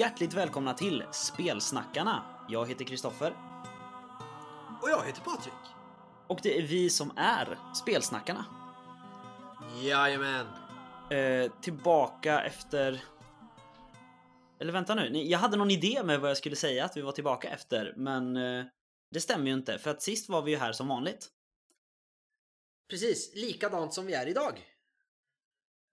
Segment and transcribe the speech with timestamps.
[0.00, 2.22] hjärtligt välkomna till Spelsnackarna.
[2.48, 3.34] Jag heter Kristoffer
[4.82, 5.54] Och jag heter Patrik.
[6.26, 8.44] och det är vi som är Spelsnackarna.
[9.82, 10.46] Jajamän.
[11.10, 13.02] Eh, tillbaka efter...
[14.60, 17.12] Eller vänta nu, jag hade någon idé med vad jag skulle säga att vi var
[17.12, 18.64] tillbaka efter, men eh,
[19.10, 21.28] det stämmer ju inte för att sist var vi ju här som vanligt.
[22.90, 24.69] Precis, likadant som vi är idag.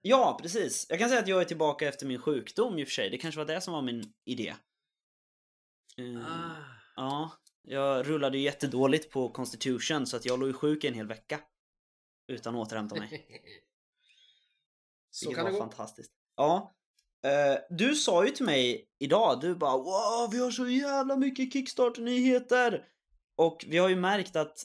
[0.07, 0.85] Ja, precis.
[0.89, 3.09] Jag kan säga att jag är tillbaka efter min sjukdom i och för sig.
[3.09, 4.55] Det kanske var det som var min idé.
[5.97, 6.55] Eh, Ah.
[6.95, 11.07] Ja, jag rullade ju jättedåligt på Constitution så att jag låg ju sjuk en hel
[11.07, 11.39] vecka.
[12.27, 13.09] Utan att återhämta mig.
[15.09, 15.63] Så Vilket kan var det gå.
[15.63, 16.11] fantastiskt.
[16.35, 16.75] Ja.
[17.25, 21.53] Eh, du sa ju till mig idag, du bara wow, vi har så jävla mycket
[21.53, 22.87] Kickstarter-nyheter!
[23.37, 24.57] Och vi har ju märkt att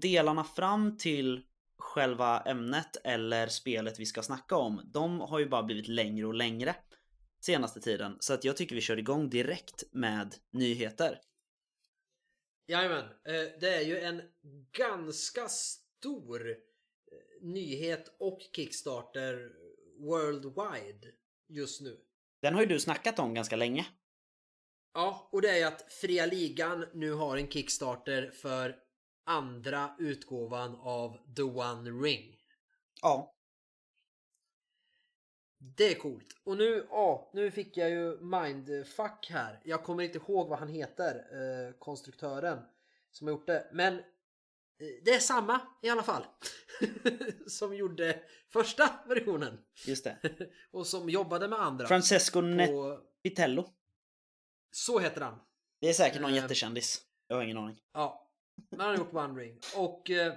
[0.00, 1.45] delarna fram till
[1.78, 6.34] själva ämnet eller spelet vi ska snacka om, de har ju bara blivit längre och
[6.34, 6.76] längre
[7.40, 8.16] senaste tiden.
[8.20, 11.20] Så att jag tycker vi kör igång direkt med nyheter.
[12.66, 14.22] Jajamän, eh, det är ju en
[14.72, 16.56] ganska stor eh,
[17.42, 19.52] nyhet och Kickstarter
[19.98, 21.12] worldwide
[21.48, 22.00] just nu.
[22.42, 23.86] Den har ju du snackat om ganska länge.
[24.94, 28.76] Ja, och det är ju att Fria Ligan nu har en Kickstarter för
[29.26, 32.36] andra utgåvan av The One Ring.
[33.02, 33.32] Ja.
[35.58, 36.26] Det är coolt.
[36.44, 39.60] Och nu, ja, nu fick jag ju mindfuck här.
[39.64, 42.58] Jag kommer inte ihåg vad han heter, eh, konstruktören
[43.10, 43.70] som har gjort det.
[43.72, 44.02] Men eh,
[45.04, 46.24] det är samma i alla fall.
[47.46, 48.20] som gjorde
[48.52, 49.58] första versionen.
[49.86, 50.18] Just det.
[50.70, 51.86] och som jobbade med andra.
[51.86, 52.46] Francesco på,
[53.22, 53.68] Netitello.
[54.70, 55.40] så heter han.
[55.80, 56.36] Det är säkert någon Eh.
[56.36, 57.02] jättekändis.
[57.26, 57.78] Jag har ingen aning.
[57.92, 58.25] Ja,
[58.70, 59.58] men han har gjort One Ring.
[59.76, 60.34] Och eh,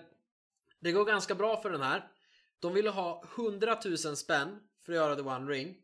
[0.79, 2.11] det går ganska bra för den här.
[2.59, 5.77] De ville ha 100 000 spänn för att göra The One Ring.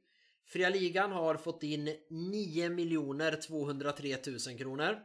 [0.45, 5.03] Fria Ligan har fått in 9 203 000 kronor.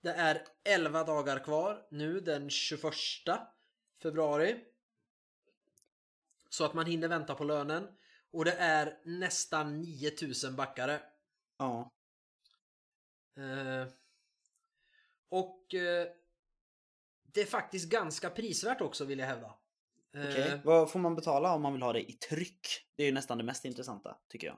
[0.00, 2.92] Det är 11 dagar kvar nu den 21
[4.02, 4.64] februari.
[6.50, 7.88] Så att man hinner vänta på lönen.
[8.30, 11.00] Och det är nästan 9000 backare.
[11.58, 11.90] Ja.
[13.36, 13.88] Eh,
[15.28, 16.06] och eh,
[17.22, 19.54] det är faktiskt ganska prisvärt också vill jag hävda.
[20.14, 20.60] Eh, Okej.
[20.64, 22.66] Vad får man betala om man vill ha det i tryck?
[22.96, 24.56] Det är ju nästan det mest intressanta, tycker jag.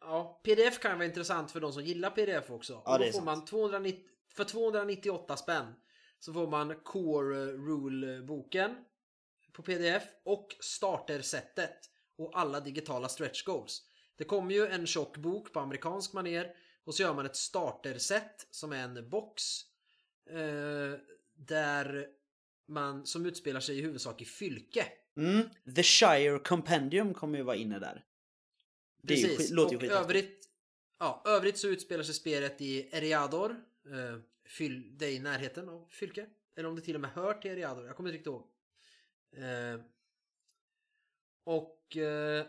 [0.00, 2.82] Ja, pdf kan vara intressant för de som gillar pdf också.
[2.84, 3.24] Ja, och då får sant.
[3.24, 4.02] man 290,
[4.34, 5.74] för 298 spänn
[6.18, 8.76] så får man Core Rule-boken
[9.52, 11.78] på pdf och startersättet
[12.18, 13.82] och alla digitala stretch goals.
[14.16, 18.46] Det kommer ju en tjock bok på amerikansk manér och så gör man ett starterset
[18.50, 19.62] som är en box
[20.30, 21.00] eh,
[21.34, 22.08] där
[22.66, 24.86] man som utspelar sig i huvudsak i Fylke.
[25.16, 25.48] Mm.
[25.76, 28.04] The Shire Compendium kommer ju vara inne där.
[29.02, 29.38] Det ju Precis.
[29.38, 30.48] skit- låter ju och övrigt,
[30.98, 33.50] ja, övrigt så utspelar sig spelet i Eriador.
[33.86, 36.26] Eh, fyl, det är i närheten av Fylke.
[36.56, 37.86] Eller om det till och med hör till Eriador.
[37.86, 38.46] Jag kommer inte riktigt ihåg.
[39.36, 39.80] Eh,
[41.44, 41.96] och...
[41.96, 42.46] Eh,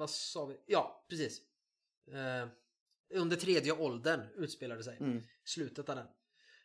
[0.00, 0.60] vad sa vi?
[0.66, 1.42] Ja, precis.
[2.06, 2.48] Eh,
[3.08, 4.96] under tredje åldern utspelade sig.
[4.96, 5.22] Mm.
[5.44, 6.06] Slutet av den.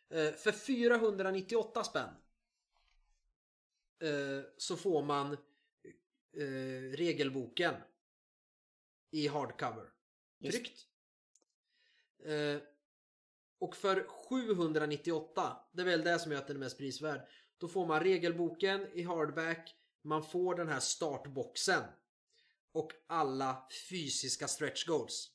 [0.08, 2.08] Eh, för 498 spänn.
[3.98, 5.32] Eh, så får man
[6.32, 7.74] eh, regelboken
[9.10, 9.90] i hardcover.
[10.38, 10.58] Just.
[10.58, 10.86] Tryckt.
[12.24, 12.62] Eh,
[13.58, 17.20] och för 798, det är väl det som gör att den är mest prisvärd.
[17.58, 21.82] Då får man regelboken i hardback, man får den här startboxen
[22.76, 25.30] och alla fysiska stretch goals.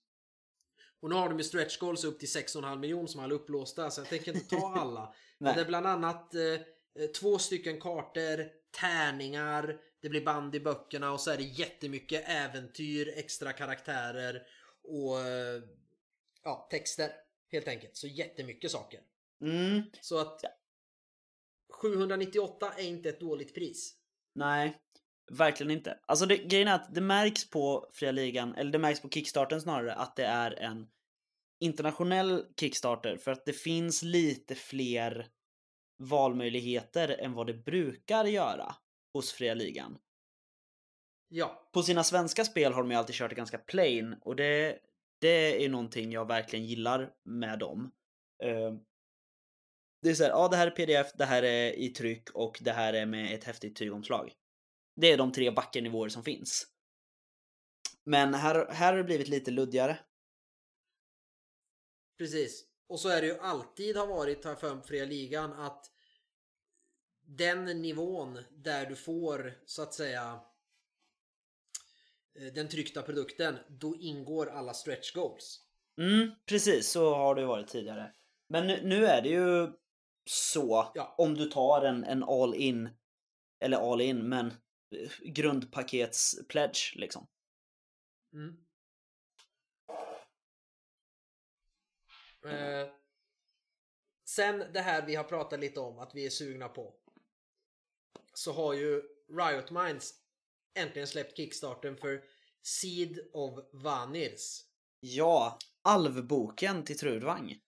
[0.99, 4.01] Och nu har de ju stretch goals upp till 6,5 miljoner som alla upplåsta så
[4.01, 5.13] jag tänker inte ta alla.
[5.37, 10.59] Men det är bland annat eh, eh, två stycken kartor, tärningar, det blir band i
[10.59, 14.47] böckerna och så är det jättemycket äventyr, extra karaktärer
[14.83, 15.61] och eh,
[16.43, 17.11] ja, texter
[17.51, 17.97] helt enkelt.
[17.97, 19.01] Så jättemycket saker.
[19.41, 19.81] Mm.
[20.01, 20.41] Så att
[21.73, 23.95] 798 är inte ett dåligt pris.
[24.33, 24.81] Nej,
[25.31, 25.99] verkligen inte.
[26.05, 29.61] Alltså det, grejen är att det märks på Fria Ligan, eller det märks på Kickstarten
[29.61, 30.87] snarare, att det är en
[31.59, 35.27] internationell Kickstarter för att det finns lite fler
[35.99, 38.75] valmöjligheter än vad det brukar göra
[39.13, 39.97] hos Fria Ligan.
[41.27, 44.79] Ja, På sina svenska spel har de ju alltid kört det ganska plain och det,
[45.19, 47.91] det är någonting jag verkligen gillar med dem.
[48.43, 48.73] Eh,
[50.01, 52.71] Det är såhär, ja det här är pdf, det här är i tryck och det
[52.71, 54.33] här är med ett häftigt tygomslag.
[54.95, 56.67] Det är de tre backernivåer som finns.
[58.03, 59.99] Men här, här har det blivit lite luddigare.
[62.17, 62.65] precis.
[62.87, 65.91] Och så är det ju alltid har varit här för fria ligan att
[67.21, 70.39] den nivån där du får så att säga
[72.39, 75.59] eh, den tryckta produkten, då ingår alla stretch goals.
[75.97, 78.13] Mm, precis så har det varit tidigare.
[78.47, 79.71] Men nu, nu är det ju
[80.25, 81.15] så Ja.
[81.17, 82.89] om du tar en, en all in,
[83.59, 84.53] eller all in, men
[84.91, 87.27] eh, grundpakets pledge liksom.
[88.33, 88.57] Mm.
[92.45, 92.93] Eh,
[94.25, 96.95] sen det här vi har pratat lite om att vi är sugna på.
[98.33, 99.01] Så har ju
[99.37, 100.13] Riot Minds
[100.73, 102.23] äntligen släppt kickstarten för
[102.61, 104.65] Seed of Vanirs.
[104.99, 107.59] Ja, alvboken till Trudvang.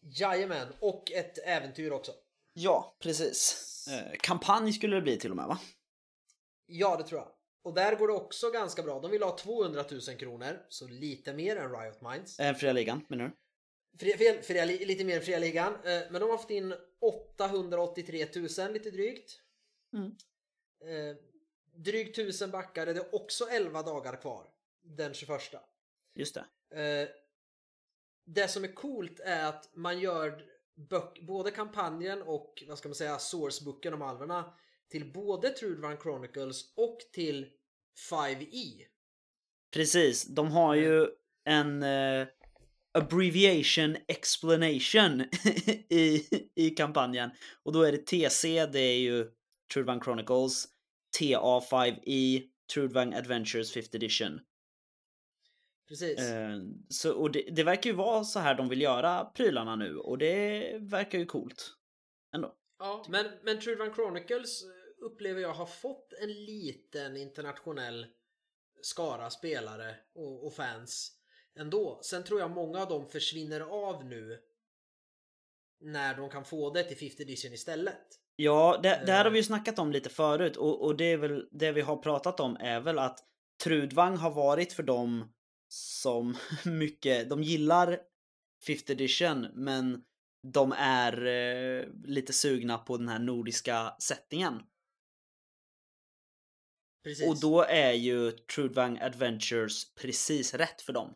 [0.00, 2.12] Jajamän, och ett äventyr också.
[2.52, 3.70] Ja, precis.
[3.90, 5.58] Eh, kampanj skulle det bli till och med va?
[6.66, 7.32] Ja, det tror jag.
[7.62, 9.00] Och där går det också ganska bra.
[9.00, 12.40] De vill ha 200 000 kronor, så lite mer än Riot Minds.
[12.40, 13.32] Eh, fria ligan, menar du?
[13.98, 15.74] Fria, fel, fria, li- lite mer än fria ligan.
[15.74, 18.26] Eh, men de har fått in 883
[18.58, 19.40] 000 lite drygt.
[19.92, 20.06] Mm.
[20.80, 21.16] Eh,
[21.74, 22.86] drygt 1000 backar.
[22.86, 24.46] Det är också 11 dagar kvar.
[24.82, 25.40] Den 21.
[26.14, 26.34] Just
[26.70, 26.80] det.
[26.80, 27.08] Eh,
[28.26, 30.44] det som är coolt är att man gör
[30.74, 34.54] böck, både kampanjen och vad ska man säga sourcebooken om alverna
[34.94, 37.46] till både Trudvang Chronicles och till
[38.10, 38.82] 5E.
[39.72, 41.08] Precis, de har ju
[41.44, 42.26] en eh,
[42.92, 45.20] abbreviation explanation
[45.88, 46.22] i,
[46.54, 47.30] i kampanjen.
[47.62, 49.30] Och då är det TC, det är ju
[49.74, 50.68] Trudvang Chronicles,
[51.20, 52.42] TA5E,
[52.74, 54.40] Trudvang Adventures 5th edition.
[55.88, 56.18] Precis.
[56.18, 56.58] Eh,
[56.88, 60.18] så, och det, det verkar ju vara så här de vill göra prylarna nu och
[60.18, 61.74] det verkar ju coolt.
[62.34, 62.54] Ändå.
[62.78, 64.64] Ja, men, men Trudvang Chronicles
[65.04, 68.06] upplever jag har fått en liten internationell
[68.82, 71.12] skara spelare och, och fans
[71.58, 72.00] ändå.
[72.02, 74.38] Sen tror jag många av dem försvinner av nu
[75.80, 78.20] när de kan få det till 50 edition istället.
[78.36, 79.32] Ja, det, det här har Eh.
[79.32, 82.40] vi ju snackat om lite förut och, och det är väl det vi har pratat
[82.40, 83.18] om är väl att
[83.64, 85.32] Trudvang har varit för dem
[85.68, 88.00] som mycket, de gillar
[88.66, 90.04] 5th edition men
[90.52, 94.62] de är eh, lite sugna på den här nordiska settingen.
[97.04, 97.28] Precis.
[97.28, 101.14] Och då är ju Trudvang Adventures precis rätt för dem.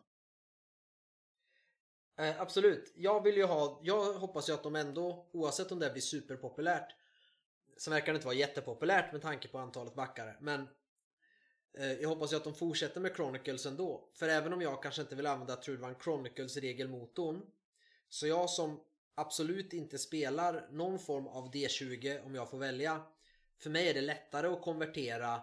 [2.17, 2.93] Eh, absolut.
[2.95, 6.95] Jag vill ju ha, jag hoppas ju att de ändå, oavsett om det blir superpopulärt,
[7.77, 10.67] så verkar det inte vara jättepopulärt med tanke på antalet backare, men
[11.77, 14.09] eh, jag hoppas ju att de fortsätter med Chronicles ändå.
[14.13, 17.41] För även om jag kanske inte vill använda Trudvang Chronicles regelmotorn,
[18.09, 18.83] så jag som
[19.15, 23.01] absolut inte spelar någon form av D20 om jag får välja,
[23.57, 25.41] för mig är det lättare att konvertera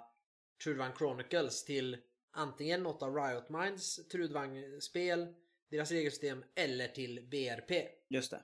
[0.64, 1.96] Trudvang Chronicles till
[2.30, 5.34] antingen något av Riot Minds Trudvang-spel,
[5.68, 7.88] deras regelsystem eller till BRP.
[8.08, 8.42] Just det.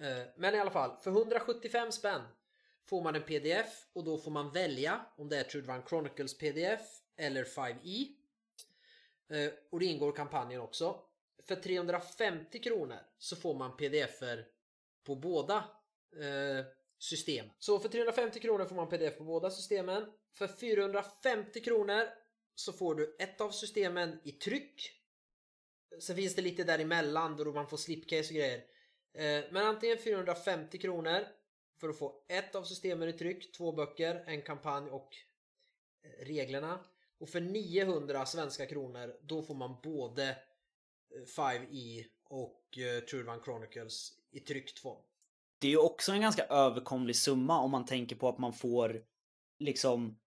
[0.00, 2.22] Eh, Men i alla fall, för 175 spänn
[2.84, 6.80] får man en pdf och då får man välja om det är Trudvang Chronicles pdf
[7.16, 8.06] eller 5e.
[9.28, 11.00] Eh, Och det ingår kampanjen också.
[11.42, 14.46] För 350 kronor så får man pdf-er
[15.04, 15.56] på båda
[16.20, 16.64] eh,
[16.98, 17.46] system.
[17.58, 20.12] Så för 350 kronor får man pdf på båda systemen.
[20.34, 22.02] För 450 kronor
[22.54, 24.92] så får du ett av systemen i tryck.
[26.00, 28.58] Sen finns det lite däremellan då man får slipcase och grejer.
[29.14, 31.26] Eh, men antingen 450 kronor
[31.80, 35.16] för att få ett av systemen i tryck, två böcker, en kampanj och
[36.04, 36.80] eh, reglerna.
[37.20, 40.36] Och för 900 svenska kronor då får man både eh,
[41.36, 45.02] 5E e och eh, Chronicles i tryckt form.
[45.60, 49.04] Det är ju också en ganska överkomlig summa om man tänker på att man får
[49.58, 50.18] liksom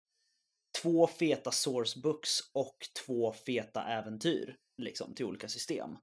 [0.82, 5.98] två feta sourcebooks och två feta äventyr liksom till olika system.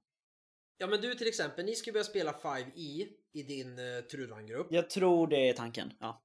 [0.77, 4.67] Ja men du till exempel, ni ska börja spela 5E i din uh, Trudvang-grupp.
[4.69, 5.93] Jag tror det är tanken.
[5.99, 6.23] Ja.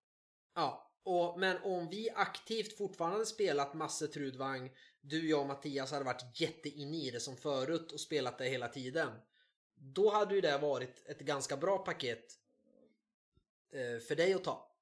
[0.54, 4.70] Ja, och, men om vi aktivt fortfarande spelat massor Trudvang,
[5.00, 8.68] du, jag och Mattias hade varit jätteinne i det som förut och spelat det hela
[8.68, 9.10] tiden.
[9.74, 12.24] Då hade ju det varit ett ganska bra paket
[13.72, 14.74] eh, för dig att ta,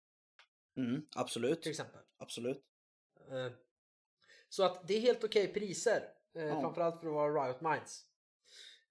[0.77, 1.63] Mm, absolut.
[1.63, 2.01] till exempel.
[2.23, 2.65] Absolut.
[3.31, 3.53] Eh,
[4.49, 6.61] så att det är helt okej priser, eh, Ja.
[6.61, 8.07] framförallt för att vara Riot Minds.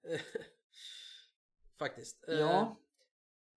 [0.08, 0.20] Eh,
[1.78, 2.24] Faktiskt.
[2.26, 2.76] Ja.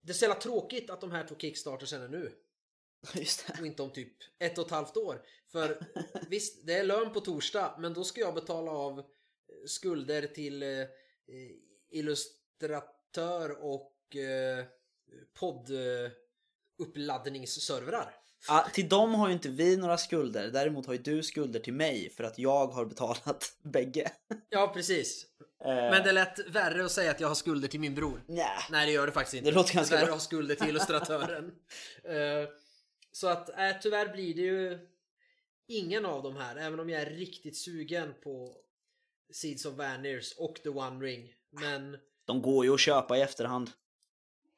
[0.01, 2.35] Det är så jävla tråkigt att de här två Kickstartersen är nu.
[3.13, 3.59] Just det.
[3.59, 5.25] och inte om typ ett och ett halvt år.
[5.47, 5.85] För
[6.29, 9.11] visst, det är lön på torsdag, men då ska jag betala av
[9.67, 10.63] skulder till
[11.89, 14.65] illustratör och eh,
[18.47, 20.51] Ja, till dem har ju inte vi några skulder.
[20.51, 24.11] Däremot har ju du skulder till mig för att jag har betalat bägge.
[24.49, 25.25] Ja, precis.
[25.65, 28.23] Eh, Men det är lätt värre att säga att jag har skulder till min bror.
[28.27, 28.47] nja.
[28.71, 29.49] Nej, det gör det faktiskt inte.
[29.49, 30.15] Det låter ganska värre bra.
[30.15, 31.51] att ha skulder till illustratören.
[32.03, 32.49] Eh,
[33.11, 34.79] så att, äh, tyvärr blir det ju
[35.67, 38.55] ingen av de här, även om jag är riktigt sugen på
[39.33, 41.33] Seeds of Vaners och The One Ring.
[41.51, 43.69] Men De går ju att köpa i efterhand.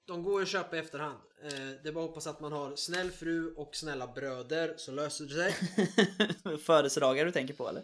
[0.08, 1.18] de går ju att köpa i efterhand.
[1.44, 1.50] Eh,
[1.84, 5.26] det är bara att hoppas att man har snäll fru och snälla bröder så löser
[5.26, 6.58] det sig.
[6.58, 7.84] Födelsedagar du tänker på eller?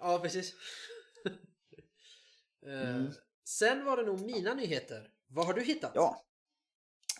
[0.00, 0.54] Ja, precis.
[2.66, 3.12] Eh, Mm.
[3.44, 5.08] Sen var det nog mina nyheter.
[5.26, 5.92] Vad har du hittat?
[5.94, 6.24] Ja.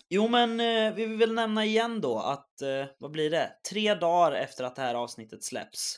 [0.09, 2.63] Jo men eh, vi vill nämna igen då att,
[2.99, 3.57] vad blir det?
[3.71, 5.97] Tre dagar efter att det här avsnittet släpps,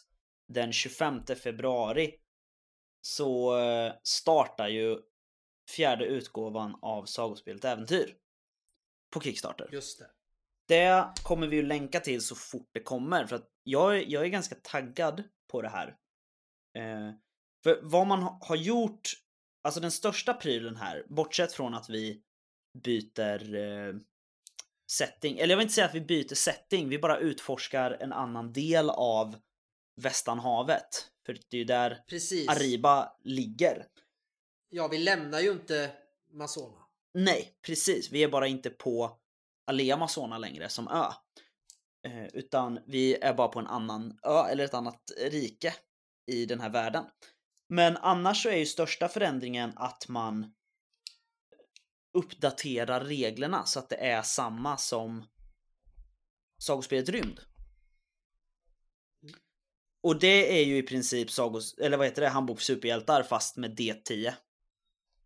[0.48, 2.14] den 25 februari,
[3.00, 3.56] så
[4.02, 4.98] startar ju
[5.70, 8.16] fjärde utgåvan av Sagospelet Äventyr.
[9.10, 9.68] På Kickstarter.
[9.72, 10.10] Just det.
[10.68, 14.24] Det kommer vi ju länka till så fort det kommer för att jag, är- jag
[14.24, 15.88] är ganska taggad på det här.
[16.76, 17.14] Eh,
[17.62, 19.08] för vad man ha- har gjort,
[19.62, 22.22] alltså den största prylen här, bortsett från att vi
[22.84, 23.94] byter eh,
[24.90, 28.52] setting, eller jag vill inte säga att vi byter setting, vi bara utforskar en annan
[28.52, 29.36] del av
[30.00, 31.10] Västanhavet.
[31.26, 32.48] För det är ju där Precis.
[32.48, 33.86] Ariba ligger.
[34.68, 35.90] Ja, vi lämnar ju inte
[36.32, 36.79] Masona.
[37.14, 38.12] Nej, precis.
[38.12, 39.18] Vi är bara inte på
[39.66, 41.06] Alea Amazona längre som ö.
[42.08, 45.74] Eh, utan vi är bara på en annan ö eller ett annat rike
[46.26, 47.04] i den här världen.
[47.68, 50.54] Men annars så är ju största förändringen att man
[52.18, 55.26] uppdaterar reglerna så att det är samma som
[56.62, 57.40] Sagospelet Rymd.
[60.02, 63.56] Och det är ju i princip Sagos, eller vad heter det, Handbok för superhjältar fast
[63.56, 64.32] med D10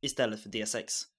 [0.00, 1.13] istället för D6.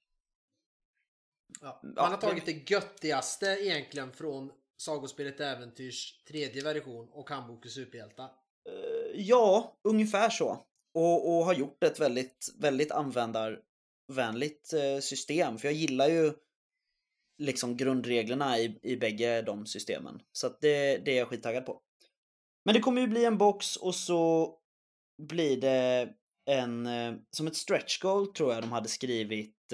[1.62, 1.82] Ja.
[1.84, 8.26] Man har tagit det göttigaste egentligen från Sagospelet Äventyrs tredje version och Handbok för superhjältar.
[8.26, 10.66] Eh, Ja, ungefär så.
[10.94, 15.58] Och, och har gjort ett väldigt, väldigt användarvänligt eh, system.
[15.58, 16.34] För jag gillar ju
[17.38, 20.22] liksom grundreglerna i, i bägge de systemen.
[20.32, 21.82] Så att det, det är jag skittaggad på.
[22.66, 24.54] Men det kommer ju bli en box och så
[25.22, 26.14] blir det
[26.46, 29.74] en, eh, som ett stretch goal tror jag de hade skrivit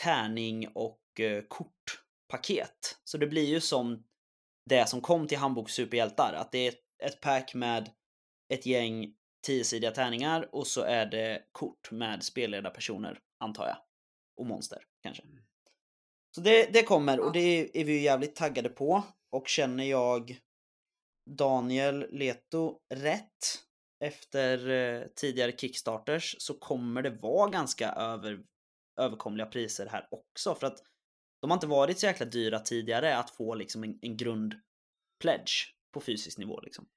[0.00, 2.98] tärning och eh, kortpaket.
[3.04, 4.04] Så det blir ju som
[4.70, 7.90] det som kom till Handbok Superhjältar, att det är ett, pack med
[8.52, 9.14] ett gäng
[9.46, 13.76] tiosidiga tärningar och så är det kort med spelledarpersoner, antar jag.
[14.36, 15.22] Och monster, kanske.
[16.34, 19.02] Så det, det kommer och det är vi ju jävligt taggade på.
[19.32, 20.38] Och känner jag
[21.30, 23.62] Daniel Leto rätt
[24.04, 28.40] efter eh, tidigare Kickstarters så kommer det vara ganska över,
[28.96, 30.54] överkomliga priser här också.
[30.54, 30.82] För att
[31.40, 34.54] de har inte varit så jäkla dyra tidigare att få liksom en, en grund
[35.20, 36.88] pledge på fysisk nivå liksom.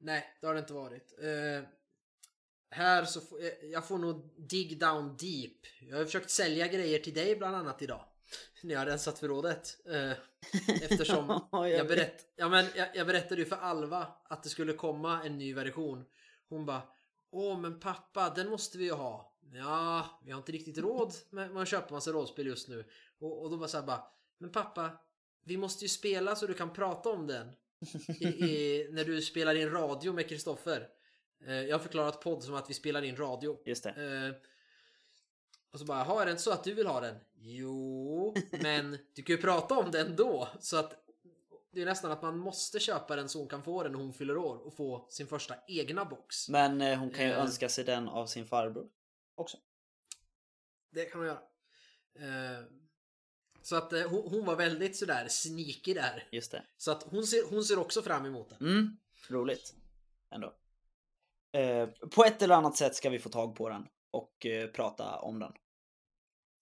[0.00, 1.14] Nej, det har det inte varit.
[1.22, 1.68] Eh,
[2.70, 5.66] här så får jag, får nog dig down deep.
[5.80, 8.04] Jag har försökt sälja grejer till dig bland annat idag.
[8.62, 9.86] När jag har rensat förrådet.
[9.86, 10.12] Eh,
[10.82, 14.48] eftersom Ja, jag, jag berätt, ja, men jag, jag berättade ju för Alva att det
[14.48, 16.04] skulle komma en ny version.
[16.48, 16.82] Hon bara
[17.30, 19.32] Åh men pappa, den måste vi ju ha.
[19.52, 22.84] Ja, vi har inte riktigt råd med, att köpa massa rollspel just nu.
[23.18, 24.04] Och, och då var så här bara
[24.38, 24.90] Men pappa,
[25.44, 27.52] vi måste ju spela så du kan prata om den.
[28.20, 30.88] I, i, när du spelar in radio med Kristoffer.
[31.46, 33.58] Eh, jag har förklarat podd som att vi spelar in radio.
[33.64, 33.90] Just det.
[33.90, 34.48] Eh,
[35.72, 37.16] och så bara, har är det inte så att du vill ha den?
[37.34, 40.48] Jo, men du kan ju prata om den då.
[40.60, 41.04] Så att
[41.72, 44.12] det är nästan att man måste köpa den så hon kan få den när hon
[44.12, 46.48] fyller år och få sin första egna box.
[46.48, 48.88] Men eh, hon kan ju önska sig den av sin farbror
[49.40, 49.58] också.
[50.90, 51.42] Det kan hon göra.
[52.18, 52.64] Eh,
[53.62, 56.28] så att eh, hon, hon var väldigt sådär sneaky där.
[56.30, 56.66] Just det.
[56.76, 58.68] Så att hon ser, hon ser också fram emot den.
[58.68, 58.96] Mm,
[59.28, 59.74] roligt.
[60.30, 60.54] Ändå.
[61.52, 65.38] Eh, på ett eller annat sätt ska vi få tag på den och prata om
[65.38, 65.52] den.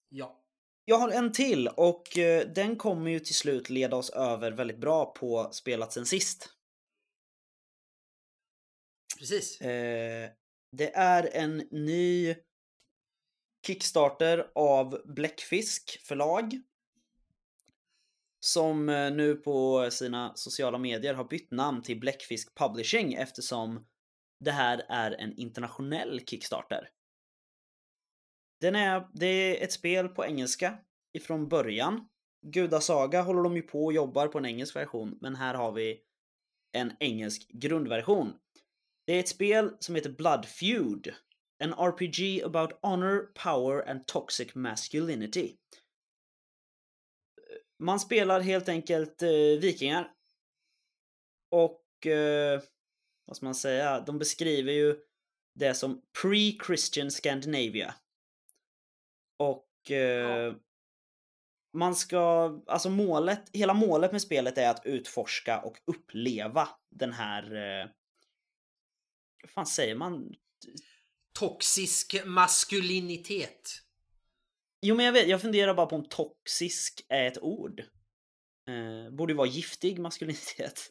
[0.09, 0.43] Ja.
[0.85, 2.05] Jag har en till och
[2.55, 6.49] den kommer ju till slut leda oss över väldigt bra på spelat sen sist.
[9.19, 9.59] Precis.
[9.59, 12.35] Det är en ny
[13.67, 16.61] Kickstarter av Bläckfisk förlag.
[18.41, 23.87] Som eh, nu på sina sociala medier har bytt namn till Bläckfisk Publishing eftersom
[24.41, 26.89] det här är en internationell Kickstarter.
[28.61, 30.79] Den är, det är ett spel på engelska
[31.13, 32.09] ifrån början.
[32.47, 36.01] Gudasaga håller de ju på och jobbar på en engelsk version, men här har vi
[36.73, 38.33] en engelsk grundversion.
[39.07, 41.15] Det är ett spel som heter Blood Feud.
[41.59, 45.57] En RPG about honor, power and toxic masculinity.
[47.79, 50.13] Man spelar helt enkelt eh, vikingar.
[51.51, 52.61] Och eh,
[53.27, 54.01] vad ska man säga?
[54.01, 54.97] De beskriver ju
[55.55, 57.95] det som pre-Christian Scandinavia.
[59.39, 60.55] Och eh, Ja.
[61.73, 67.43] man ska, alltså målet, hela målet med spelet är att utforska och uppleva den här,
[67.55, 67.89] eh,
[69.43, 70.35] vad fan säger man?
[71.39, 73.83] Toxisk maskulinitet.
[74.83, 77.81] Jo men jag vet, jag funderar bara på om toxisk är ett ord.
[78.69, 80.91] Eh, borde vara giftig maskulinitet.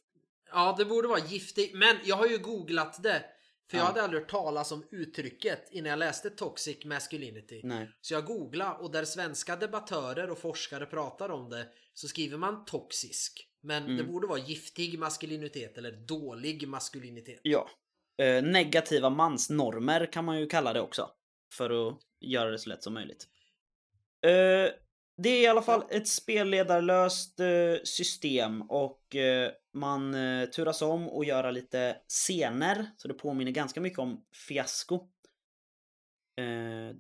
[0.52, 1.74] Ja, det borde vara giftigt.
[1.76, 3.26] Men jag har ju googlat det.
[3.70, 3.88] För jag Ja.
[3.88, 7.62] hade aldrig hört talas om uttrycket innan jag läste toxic masculinity.
[7.64, 7.92] Nej.
[8.02, 12.66] Så jag googlade och där svenska debattörer och forskare pratar om det så skriver man
[12.66, 13.48] toxisk.
[13.62, 13.98] Men Mm.
[13.98, 17.40] det borde vara giftig maskulinitet eller dålig maskulinitet.
[17.44, 17.70] Ja.
[18.18, 21.10] Eh, negativa mansnormer kan man ju kalla det också.
[21.54, 23.28] För att göra det så lätt som möjligt.
[24.26, 24.72] Eh,
[25.18, 29.02] det är i alla fall ett spelledarlöst eh, system och
[29.74, 30.16] man
[30.56, 32.86] turas om att göra lite scener.
[32.98, 35.08] Så det påminner ganska mycket om Fiasko.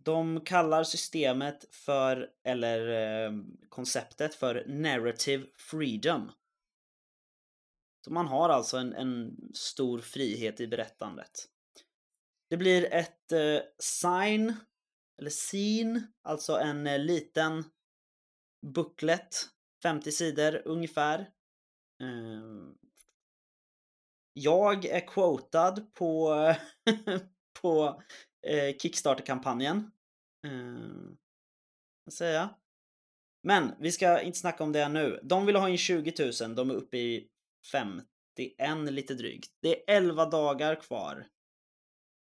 [0.03, 3.31] De kallar systemet för, eller
[3.69, 6.31] konceptet för narrative freedom.
[8.05, 11.47] Så man har alltså en, en stor frihet i berättandet.
[12.49, 14.53] Det blir ett eh, sign,
[15.19, 17.63] eller scene, alltså en eh, liten
[18.61, 19.35] booklet,
[19.83, 21.19] 50 sidor ungefär.
[22.01, 22.73] Eh,
[24.33, 26.35] jag är quotad på,
[27.61, 28.01] på
[28.47, 29.91] eh, Kickstarter-kampanjen.
[30.45, 30.89] Eh.
[33.43, 35.19] Men vi ska inte snacka om det nu.
[35.23, 37.29] De vill ha in 20 000, de är uppe i
[37.71, 39.51] 51 lite drygt.
[39.61, 41.27] Det är 11 dagar kvar.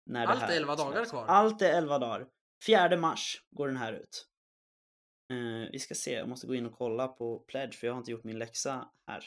[0.06, 1.26] När Allt det här är 11 dagar kvar?
[1.26, 2.28] Allt är 11 dagar.
[2.66, 4.28] 4 mars går den här ut.
[5.30, 7.98] Eh, vi ska se, jag måste gå in och kolla på Pledge för jag har
[7.98, 9.24] inte gjort min läxa här.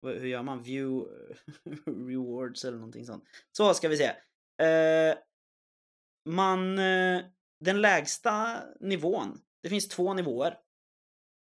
[0.00, 0.62] Vad- Hur gör man?
[0.62, 1.10] View
[1.86, 3.24] rewards eller någonting sånt.
[3.52, 4.04] Så ska vi se.
[4.66, 5.18] Eh,
[6.28, 6.76] man,
[7.60, 10.58] den lägsta nivån, det finns två nivåer.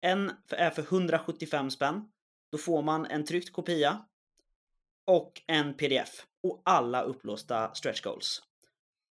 [0.02, 2.12] En är för 175 spänn.
[2.52, 4.06] Då får man en tryckt kopia
[5.06, 8.42] och en pdf och alla upplåsta stretch goals.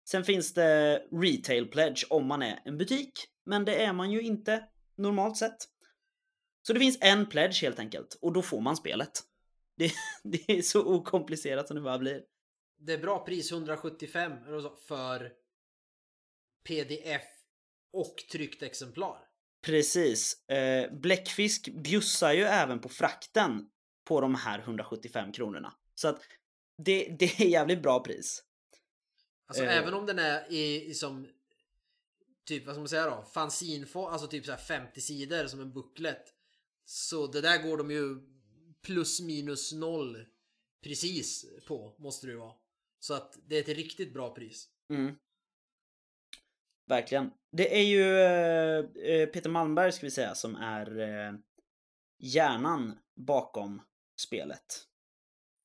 [0.05, 3.13] Sen finns det retail pledge om man är en butik,
[3.45, 5.57] men det är man ju inte normalt sett.
[6.63, 9.11] Så det finns en pledge helt enkelt och då får man spelet.
[9.77, 12.23] Det, det är så okomplicerat som det bara blir.
[12.79, 14.33] Det är bra pris 175
[14.89, 15.33] för
[16.65, 17.23] pdf
[17.93, 19.30] och tryckt exemplar.
[19.63, 20.49] Precis.
[20.49, 23.71] Eh, Bläckfisk bjussar ju även på frakten
[24.05, 25.75] på de här 175 kronorna.
[25.95, 26.23] Så att
[26.79, 28.45] det, det är jävligt bra pris.
[29.47, 29.77] Alltså Eh.
[29.77, 31.29] även om den är i, i som
[32.45, 33.25] typ vad ska man säga då?
[33.35, 36.35] Fanzinfo, alltså typ så här 50 sidor som en booklet.
[36.85, 38.17] Så det där går de ju
[38.83, 40.27] plus minus noll
[40.83, 42.55] precis på måste det ju vara.
[42.99, 44.69] Så att det är ett riktigt bra pris.
[44.91, 45.15] Mm.
[46.87, 47.31] Verkligen.
[47.53, 48.79] Det är ju eh,
[49.15, 51.35] eh, Peter Malmberg ska vi säga som är eh,
[52.19, 53.83] hjärnan bakom
[54.21, 54.87] spelet.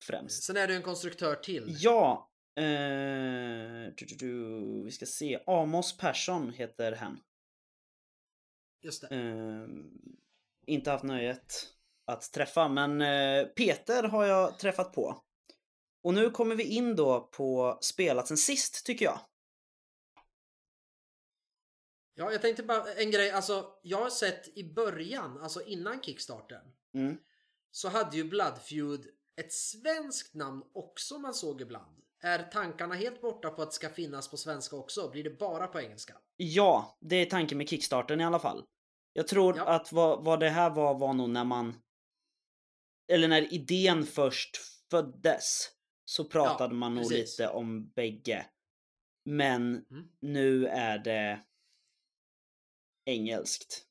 [0.04, 0.42] Främst.
[0.42, 1.76] Sen är det ju en konstruktör till.
[1.80, 2.30] Ja!
[2.56, 2.64] Eh,
[3.96, 5.42] du, du, du, vi ska se.
[5.46, 7.20] Amos Persson heter hen.
[8.82, 9.16] Just det.
[9.16, 9.66] Eh,
[10.66, 11.72] inte haft nöjet
[12.06, 15.22] att träffa, men eh, Peter har jag träffat på.
[16.02, 19.20] Och nu kommer vi in då på spelat sen sist, tycker jag.
[22.18, 23.30] Ja, jag tänkte bara en grej.
[23.30, 26.62] Alltså, jag har sett i början, alltså innan Kickstarten,
[26.94, 27.16] Mm.
[27.70, 29.06] så hade ju Blood Feud
[29.40, 32.02] ett svenskt namn också man såg ibland.
[32.22, 35.10] Är tankarna helt borta på att det ska finnas på svenska också?
[35.10, 36.14] Blir det bara på engelska?
[36.36, 38.64] Ja, det är tanken med Kickstarten i alla fall.
[39.12, 39.64] Jag tror Ja.
[39.66, 41.74] att vad, vad det här var var nog när man...
[43.08, 44.56] Eller när idén först
[44.90, 45.70] föddes.
[46.04, 47.38] Så pratade man nog precis.
[47.38, 48.46] lite om bägge.
[49.24, 50.08] Men Mm.
[50.20, 51.40] nu är det
[53.06, 53.82] engelskt.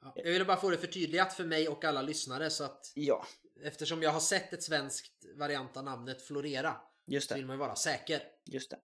[0.00, 3.26] Ja, jag ville bara få det förtydligat för mig och alla lyssnare så att Ja,
[3.64, 7.38] eftersom jag har sett ett svenskt variant av namnet florera just så det.
[7.38, 8.22] vill man ju vara säker.
[8.46, 8.78] Just det.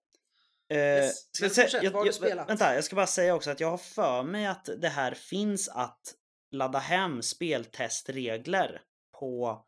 [0.75, 2.49] Eh, Yes, ska men jag, säga, jag, jag, spelat?
[2.49, 5.69] vänta, jag ska bara säga också att jag har för mig att det här finns
[5.69, 6.15] att
[6.51, 8.81] ladda hem speltestregler
[9.19, 9.65] på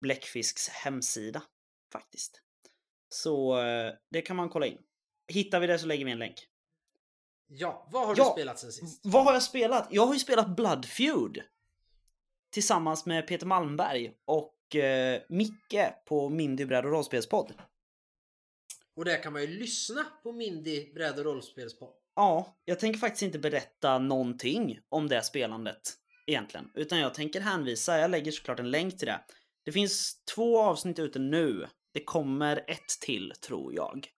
[0.00, 1.42] Bläckfisks hemsida.
[1.92, 2.40] Faktiskt.
[3.08, 4.78] Så eh, det kan man kolla in.
[5.32, 6.48] Hittar vi det så lägger vi en länk.
[7.56, 8.24] Ja, vad har Ja.
[8.24, 9.00] du spelat sen sist?
[9.04, 9.88] Vad har jag spelat?
[9.90, 11.42] Jag har ju spelat Blood Feud.
[12.52, 17.52] Tillsammans med Peter Malmberg och eh, Micke på Mindy bräd och rollspelspodd.
[18.96, 21.92] Och där kan man ju lyssna på Mindy bräd och rollspelspodd.
[22.16, 25.92] Ja, jag tänker faktiskt inte berätta någonting om det spelandet
[26.26, 29.20] egentligen, utan jag tänker hänvisa, jag lägger såklart en länk till det.
[29.64, 31.66] Det finns två avsnitt ute nu.
[31.92, 34.08] Det kommer ett till, tror jag.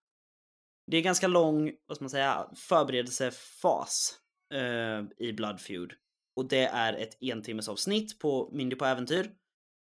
[0.87, 4.19] Det är ganska lång, vad ska man säga, förberedelsefas
[4.53, 5.93] eh, i Blood Feud.
[6.35, 9.31] Och det är ett entimmesavsnitt på Mindy på äventyr.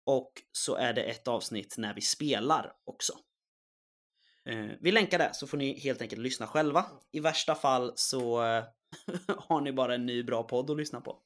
[0.06, 3.14] Och så är det ett avsnitt när vi spelar också.
[4.46, 6.86] Eh, vi länkar det så får ni helt enkelt lyssna själva.
[7.12, 8.64] I värsta fall så eh,
[9.38, 11.22] har ni bara en ny bra podd att lyssna på.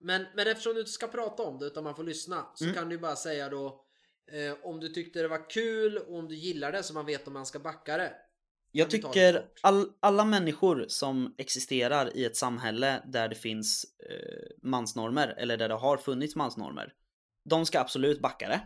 [0.00, 2.76] Men, men eftersom du inte ska prata om det utan man får lyssna så Mm.
[2.76, 3.84] kan du bara säga då
[4.32, 7.26] eh, om du tyckte det var kul och om du gillar det så man vet
[7.26, 8.14] om man ska backa det.
[8.76, 15.28] Jag tycker all, alla människor som existerar i ett samhälle där det finns eh, mansnormer
[15.28, 16.92] eller där det har funnits mansnormer.
[17.44, 18.60] De ska absolut backa det.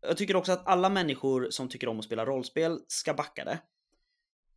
[0.00, 3.58] Jag tycker också att alla människor som tycker om att spela rollspel ska backa det.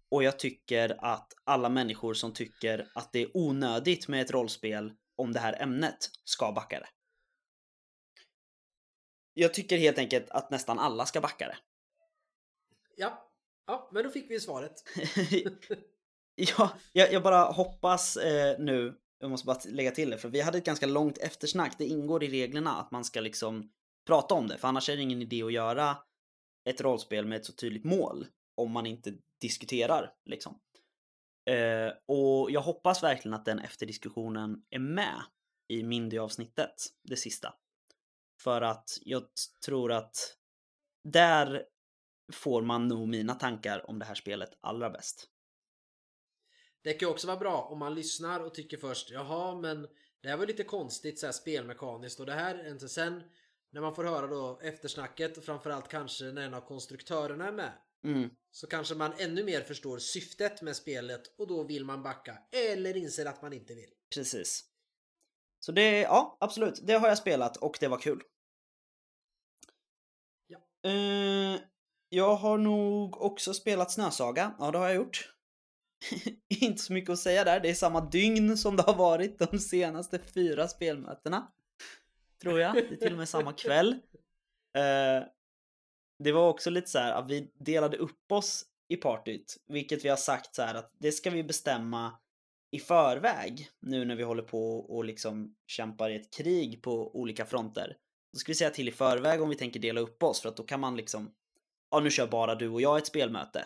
[0.10, 4.94] Och jag tycker att alla människor som tycker att det är onödigt med ett rollspel
[5.16, 6.90] om det här ämnet ska backa det.
[9.34, 11.58] Jag tycker helt enkelt att nästan alla ska backa det.
[12.96, 13.29] Ja,
[13.70, 14.84] ja men då fick vi svaret.
[16.36, 20.42] ja, jag, jag bara hoppas eh, nu, jag måste bara lägga till det, för vi
[20.42, 21.76] hade ett ganska långt eftersnack.
[21.78, 23.72] Det ingår i reglerna att man ska liksom
[24.08, 25.98] prata om det, för annars är det ingen idé att göra
[26.66, 30.60] ett rollspel med ett så tydligt mål om man inte diskuterar liksom.
[31.50, 35.24] Eh, och jag hoppas verkligen att den efterdiskussionen är med
[35.68, 37.54] i Mindy-avsnittet, det sista.
[38.42, 39.24] För att jag
[39.66, 40.38] tror att
[41.04, 41.66] där
[42.32, 45.30] får man nog mina tankar om det här spelet allra bäst.
[46.82, 49.88] Det kan ju också vara bra om man lyssnar och tycker först jaha men
[50.22, 53.24] det här var lite konstigt så här spelmekaniskt och det här är inte sen
[53.72, 57.72] när man får höra då eftersnacket och framförallt kanske när en av konstruktörerna är med
[58.04, 58.30] Mm.
[58.52, 62.98] så kanske man ännu mer förstår syftet med spelet och då vill man backa eller
[62.98, 63.90] inser att man inte vill.
[64.16, 64.66] Precis.
[65.60, 68.24] Så det, ja absolut, det har jag spelat och det var kul.
[70.48, 70.90] Ja.
[70.90, 71.60] Eh,
[72.10, 75.34] jag har nog också spelat Snösaga, ja det har jag gjort.
[76.62, 79.60] Inte så mycket att säga där, det är samma dygn som det har varit de
[79.60, 81.52] senaste fyra spelmötena.
[82.42, 83.92] Tror jag, det är till och med samma kväll.
[84.78, 85.24] Eh,
[86.24, 90.10] det var också lite så här att vi delade upp oss i partyt, vilket vi
[90.10, 92.20] har sagt så här att det ska vi bestämma
[92.72, 97.46] i förväg nu när vi håller på och liksom kämpar i ett krig på olika
[97.46, 97.98] fronter.
[98.34, 100.58] Då ska vi säga till i förväg om vi tänker dela upp oss för att
[100.58, 101.32] då kan man liksom
[101.92, 103.66] Ja nu kör bara du och jag ett spelmöte.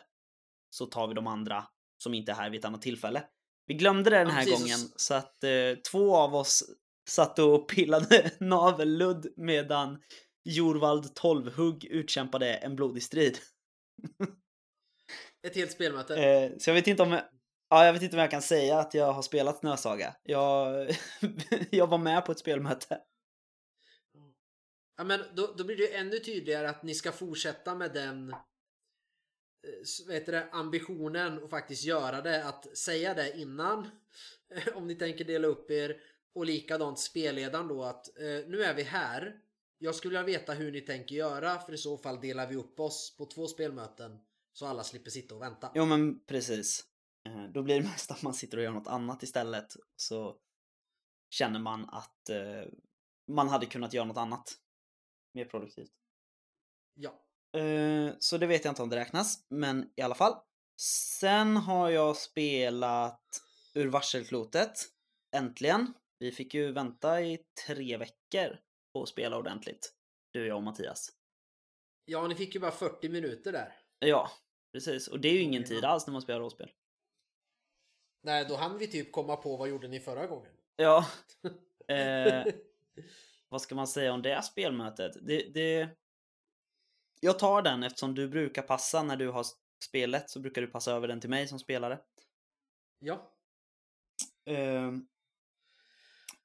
[0.70, 1.66] Så tar vi de andra
[2.04, 3.24] som inte är här vid ett annat tillfälle.
[3.66, 4.60] Vi glömde det den Ja, här precis.
[4.60, 5.52] gången så att eh,
[5.92, 6.64] två av oss
[7.10, 10.02] satt och pillade navelludd medan
[10.46, 13.38] Jorvald Tolvhugg utkämpade en blodig strid.
[15.48, 16.16] Ett helt spelmöte.
[16.16, 17.22] Eh, så jag vet inte om jag,
[17.70, 20.16] ja, jag vet inte om jag kan säga att jag har spelat Snösaga.
[20.24, 20.88] Jag,
[21.72, 23.00] jag var med på ett spelmöte.
[24.96, 28.30] Ja men då, då blir det ju ännu tydligare att ni ska fortsätta med den
[28.30, 28.38] eh,
[30.08, 32.46] vet det, ambitionen och faktiskt göra det.
[32.46, 33.90] Att säga det innan
[34.74, 36.02] om ni tänker dela upp er
[36.36, 39.40] och likadant spelledaren då att eh, nu är vi här.
[39.78, 42.80] Jag skulle vilja veta hur ni tänker göra för i så fall delar vi upp
[42.80, 44.20] oss på två spelmöten
[44.54, 45.72] så alla slipper sitta och vänta.
[45.76, 46.86] Jo men precis.
[47.26, 49.76] Eh, då blir det mest att man sitter och gör något annat istället.
[49.96, 50.38] Så
[51.30, 52.72] känner man att eh,
[53.28, 54.58] man hade kunnat göra något annat.
[55.34, 55.92] Mer produktivt.
[56.94, 57.24] Ja.
[57.60, 60.36] Eh, så det vet jag inte om det räknas, men i alla fall.
[60.78, 63.44] Sen har jag spelat
[63.74, 64.72] Ur varselklotet.
[65.36, 65.94] Äntligen.
[66.20, 68.60] Vi fick ju vänta i tre veckor
[68.94, 69.94] på att spela ordentligt.
[70.32, 71.10] Du, jag och Mattias.
[72.06, 73.76] Ja, ni fick ju bara 40 minuter där.
[74.00, 74.32] Ja,
[74.72, 75.08] precis.
[75.08, 76.72] Och det är ju ingen tid alls när man spelar rollspel.
[78.22, 80.52] Nej, då hann vi typ komma på vad gjorde ni förra gången?
[80.76, 81.08] Ja.
[81.88, 82.46] Eh,
[83.54, 85.12] vad ska man säga om det spelmötet?
[85.22, 85.90] Det, det...
[87.20, 89.46] Jag tar den eftersom du brukar passa när du har
[89.84, 92.00] spelet så brukar du passa över den till mig som spelare.
[93.00, 93.32] ja.
[94.46, 95.08] Ehm,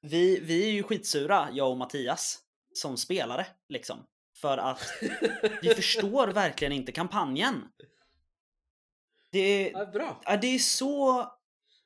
[0.01, 2.39] vi, vi är ju skitsura, jag och Mattias,
[2.73, 4.05] som spelare liksom.
[4.41, 4.81] För att
[5.61, 7.67] vi förstår verkligen inte kampanjen.
[9.31, 10.21] Det, ja, bra.
[10.41, 11.31] Det är så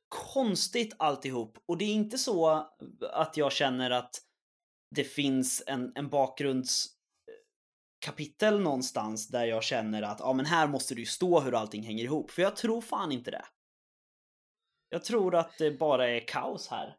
[0.10, 1.58] konstigt alltihop.
[1.66, 2.70] Och det är inte så
[3.12, 4.22] att jag känner att
[4.96, 11.00] det finns en, en bakgrundskapitel någonstans där jag känner att ja, men här måste det
[11.00, 12.32] ju stå hur allting hänger ihop.
[12.32, 13.46] För jag tror fan inte det.
[14.90, 16.98] Jag tror att det bara är kaos här.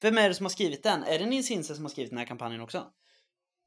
[0.00, 1.04] Vem är det som har skrivit den?
[1.04, 2.92] Är det Nils Hintze som har skrivit den här kampanjen också?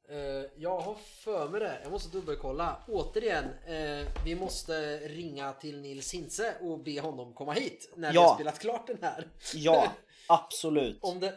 [0.09, 0.17] Eh,
[0.57, 1.79] jag har för mig det.
[1.83, 2.83] Jag måste dubbelkolla.
[2.87, 8.15] Återigen, eh, vi måste ringa till Nils Hintze och be honom komma hit när vi
[8.15, 8.27] Ja.
[8.27, 9.27] har spelat klart den här.
[9.55, 9.91] Ja,
[10.27, 10.99] absolut.
[11.01, 11.35] Om det...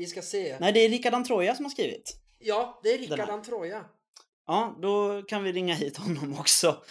[0.00, 0.56] Vi ska se.
[0.60, 2.16] Nej, det är Rickard Antroja som har skrivit.
[2.38, 3.28] Ja, det är Rickard.
[3.28, 3.84] Antroja.
[4.46, 6.82] Ja, då kan vi ringa hit honom också.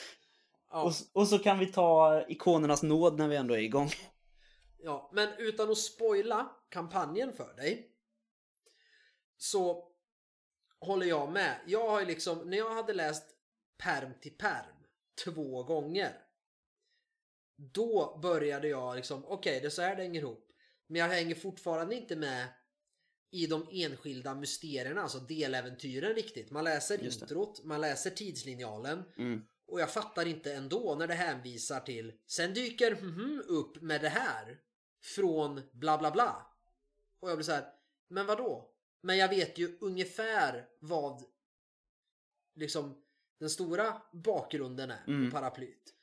[0.70, 0.84] Ja.
[0.84, 3.90] Och, och så kan vi ta ikonernas nåd när vi ändå är igång.
[4.78, 7.92] Ja, men utan att spoila kampanjen för dig
[9.38, 9.88] så
[10.80, 11.60] håller jag med.
[11.68, 13.26] Jag har ju liksom, när jag hade läst
[13.78, 14.76] perm till perm
[15.24, 16.14] två gånger
[17.56, 20.52] då började jag liksom, okej det är så här det hänger ihop.
[20.88, 22.48] Men jag hänger fortfarande inte med
[23.32, 26.52] i de enskilda mysterierna, alltså deläventyren riktigt.
[26.52, 29.42] Man läser introt, man läser tidslinjalen Mm.
[29.68, 34.10] och jag fattar inte ändå när det hänvisar till Sen dyker mhm upp med det
[34.10, 34.60] här
[35.02, 36.48] Från bla bla bla
[37.20, 37.74] Och jag blir så här
[38.08, 38.72] Men vad då?
[39.02, 41.24] Men jag vet ju ungefär vad
[42.56, 43.04] Liksom
[43.40, 45.32] Den stora bakgrunden är Mm.
[45.32, 45.94] på paraplyt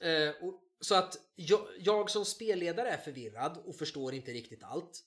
[0.00, 5.02] eh, och, Så att jag, jag som spelledare är förvirrad och förstår inte riktigt allt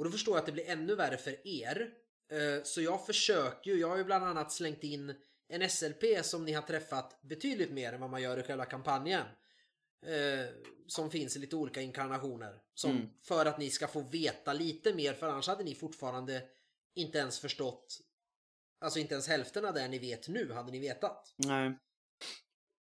[0.00, 1.90] Och då förstår jag att det blir ännu värre för er
[2.32, 5.14] Eh, Så jag försöker ju, jag har ju bland annat slängt in
[5.48, 9.26] en SLP som ni har träffat betydligt mer än vad man gör i själva kampanjen.
[10.06, 10.46] Eh,
[10.86, 12.60] som finns i lite olika inkarnationer.
[12.74, 13.08] Som, Mm.
[13.22, 16.42] För att ni ska få veta lite mer för annars hade ni fortfarande
[16.94, 17.98] inte ens förstått
[18.80, 21.34] Alltså inte ens hälften av det ni vet nu hade ni vetat.
[21.36, 21.78] Nej.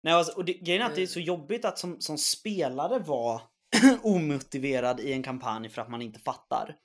[0.03, 1.07] Nej, alltså, och det, grejen är att det är Eh.
[1.09, 3.41] så jobbigt att som, som spelare vara
[4.01, 6.77] omotiverad i en kampanj för att man inte fattar.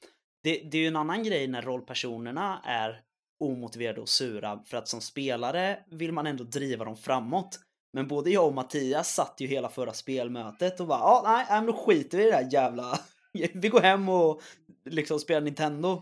[0.42, 3.02] Det, det är ju en annan grej när rollpersonerna är
[3.40, 7.58] omotiverade och sura för att som spelare vill man ändå driva dem framåt.
[7.92, 11.60] Men både jag och Mattias satt ju hela förra spelmötet och bara ja, nej, nej,
[11.60, 12.98] men då skiter vi i det där jävla...
[13.54, 14.42] Vi går hem och
[14.84, 15.92] liksom spelar Nintendo.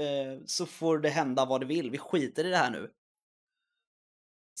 [0.00, 1.90] Eh, så får det hända vad det vill.
[1.90, 2.90] Vi skiter i det här nu.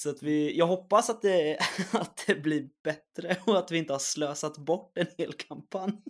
[0.00, 1.58] Så att vi, jag hoppas att det,
[1.92, 6.02] att det blir bättre och att vi inte har slösat bort en hel kampanj.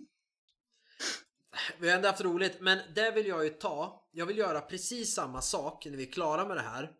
[1.79, 4.07] Vi har ändå haft roligt men det vill jag ju ta.
[4.11, 6.91] Jag vill göra precis samma sak när vi är klara med det här.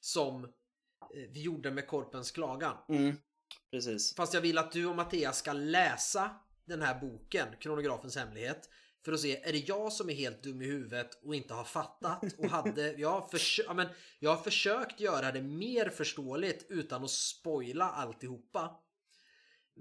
[0.00, 0.50] Som eh,
[1.30, 2.76] vi gjorde med Korpens klagan.
[2.88, 3.16] Mm,
[3.70, 4.14] precis.
[4.14, 6.30] Fast jag vill att du och Mattias ska läsa
[6.64, 8.68] den här boken, Kronografens hemlighet.
[9.04, 11.64] För att se, är det jag som är helt dum i huvudet och inte har
[11.64, 12.22] fattat?
[12.38, 13.86] Och hade, jag, har försö- ja, men,
[14.18, 18.76] jag har försökt göra det mer förståeligt utan att spoila alltihopa.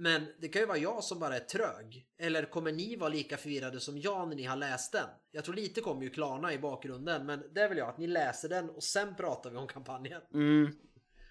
[0.01, 2.05] Men det kan ju vara jag som bara är trög.
[2.17, 5.09] Eller kommer ni vara lika förvirrade som jag när ni har läst den?
[5.31, 8.49] Jag tror lite kommer ju klarna i bakgrunden men det vill jag att ni läser
[8.49, 10.71] den och sen pratar vi om kampanjen Mm,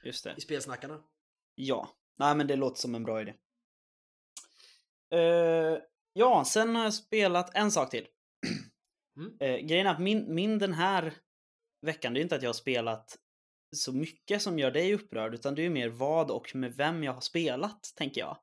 [0.04, 0.34] just det.
[0.36, 1.02] i spelsnackarna.
[1.54, 1.88] Ja.
[2.18, 3.34] Nej, men det låter som en bra idé.
[5.10, 5.78] Eh,
[6.12, 8.06] ja, sen har jag spelat en sak till.
[9.16, 9.36] Mm.
[9.40, 11.14] Eh, grejen är att min, min den här
[11.82, 13.18] veckan, det är inte att jag har spelat
[13.76, 17.04] så mycket som gör dig upprörd, utan det är ju mer vad och med vem
[17.04, 18.38] jag har spelat, tänker jag.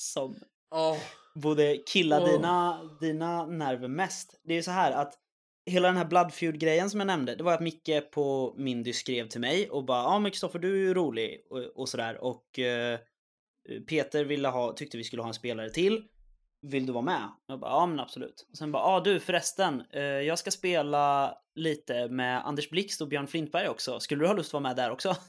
[0.00, 0.36] Som
[0.70, 0.98] Åh,
[1.34, 2.32] borde killa Åh.
[2.32, 4.40] dina, dina nerver mest.
[4.44, 5.14] Det är ju så här att
[5.66, 9.28] hela den här Blood Feud-grejen som jag nämnde, det var att Micke på Mindy skrev
[9.28, 12.58] till mig och bara ja men Kristoffer du är ju rolig och, och sådär och
[12.58, 12.98] eh,
[13.88, 16.04] Peter ville ha, tyckte vi skulle ha en spelare till.
[16.62, 17.28] Vill du vara med?
[17.46, 18.46] Jag bara ja men absolut.
[18.50, 23.08] Och sen bara ja du förresten, eh, jag ska spela lite med Anders Blixt och
[23.08, 24.00] Björn Flintberg också.
[24.00, 25.16] Skulle du ha lust att vara med där också?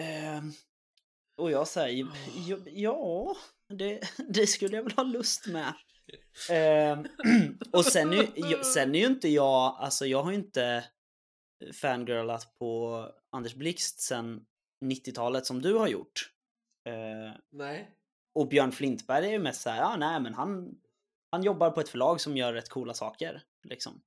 [0.00, 0.52] Ehm,
[1.40, 2.06] och jag säger
[2.66, 3.36] ja,
[3.68, 5.74] det, det skulle jag väl ha lust med.
[6.50, 7.06] Ehm,
[7.72, 10.84] och sen är, sen är ju inte jag, alltså jag har ju inte
[11.72, 14.46] fangirlat på Anders Blixt sen
[14.84, 16.32] 90-talet som du har gjort.
[16.88, 17.90] Ehm, nej.
[18.34, 20.78] och Björn Flintberg är ju mest såhär, ja nej men han,
[21.30, 23.42] han jobbar på ett förlag som gör rätt coola saker.
[23.62, 24.00] Liksom.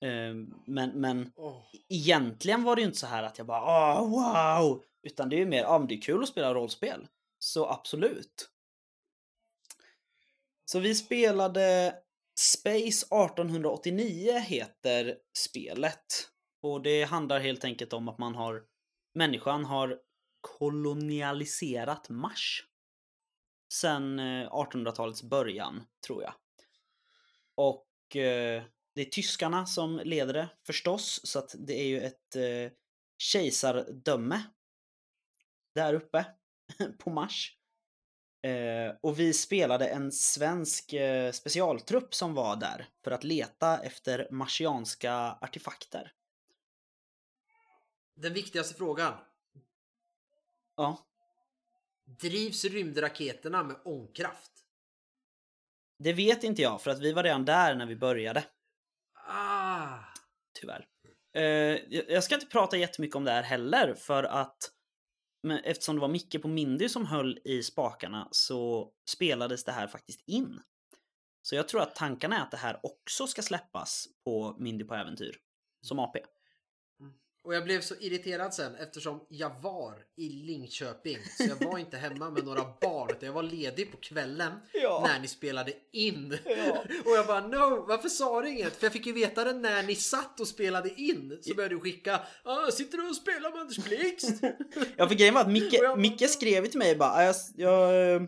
[0.00, 1.62] Ehm, men, men Åh.
[1.88, 4.82] egentligen var det ju inte så här att jag bara åh wow!
[5.02, 7.06] Utan det är ju mer, ja men det är kul att spela rollspel.
[7.38, 8.50] Så absolut.
[10.64, 11.94] Så vi spelade
[12.40, 16.30] Space 1889 heter spelet.
[16.62, 18.62] Och det handlar helt enkelt om att man har
[19.14, 19.98] människan har
[20.40, 22.64] kolonialiserat Mars.
[23.72, 26.32] Sen eh, 1800-talets början, tror jag.
[27.54, 28.62] Och eh,
[28.94, 32.72] det är tyskarna som leder det förstås, så att det är ju ett eh,
[33.18, 34.42] kejsardöme
[35.74, 36.24] där uppe
[36.98, 37.56] på Mars.
[38.42, 44.28] Eh, och vi spelade en svensk eh, specialtrupp som var där för att leta efter
[44.30, 46.12] marsianska artefakter.
[48.14, 49.14] Den viktigaste frågan.
[50.76, 51.06] Ja,
[52.04, 54.50] Drivs rymdraketerna med ångkraft?
[56.02, 58.44] det vet inte jag för att vi var redan där när vi började.
[60.60, 60.86] Tyvärr.
[61.36, 61.42] Eh,
[62.08, 64.70] jag ska inte prata jättemycket om det här heller för att
[65.42, 69.86] men eftersom det var Micke på Mindy som höll i spakarna så spelades det här
[69.86, 70.60] faktiskt in.
[71.42, 74.94] Så jag tror att tankarna är att det här också ska släppas på Mindy på
[74.94, 75.36] äventyr.
[75.86, 76.18] Som AP.
[77.44, 81.18] Och jag blev så irriterad sen eftersom jag var i Linköping.
[81.38, 83.10] Så jag var inte hemma med några barn.
[83.10, 85.04] Utan jag var ledig på kvällen Ja.
[85.06, 86.38] när ni spelade in.
[86.44, 86.84] Ja.
[87.04, 88.76] Och jag bara no, varför sa du inget?
[88.76, 91.38] För jag fick ju veta det när ni satt och spelade in.
[91.42, 94.42] Så började du skicka, ah, sitter du och spelar med Anders Blixt?
[94.96, 98.14] Ja för grejen var att Micke, jag Micke skrev till mig bara, "Ah, jag, jag,
[98.14, 98.22] eh,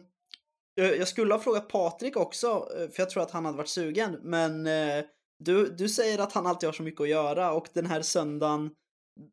[0.75, 3.69] jag, jag skulle ha frågat Patrik också, eh, för jag tror att han hade varit
[3.69, 5.05] sugen, men eh,
[5.39, 8.71] du, du säger att han alltid har så mycket att göra och den här söndagen,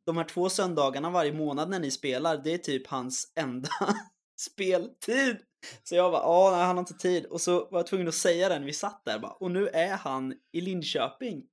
[0.05, 3.69] de här två söndagarna varje månad när ni spelar, det är typ hans enda
[4.39, 5.37] speltid.
[5.83, 7.25] Så jag bara, ja, nej, han har inte tid.
[7.25, 9.67] Och så var jag tvungen att säga det när vi satt där bara, och nu
[9.67, 11.43] är han i Linköping.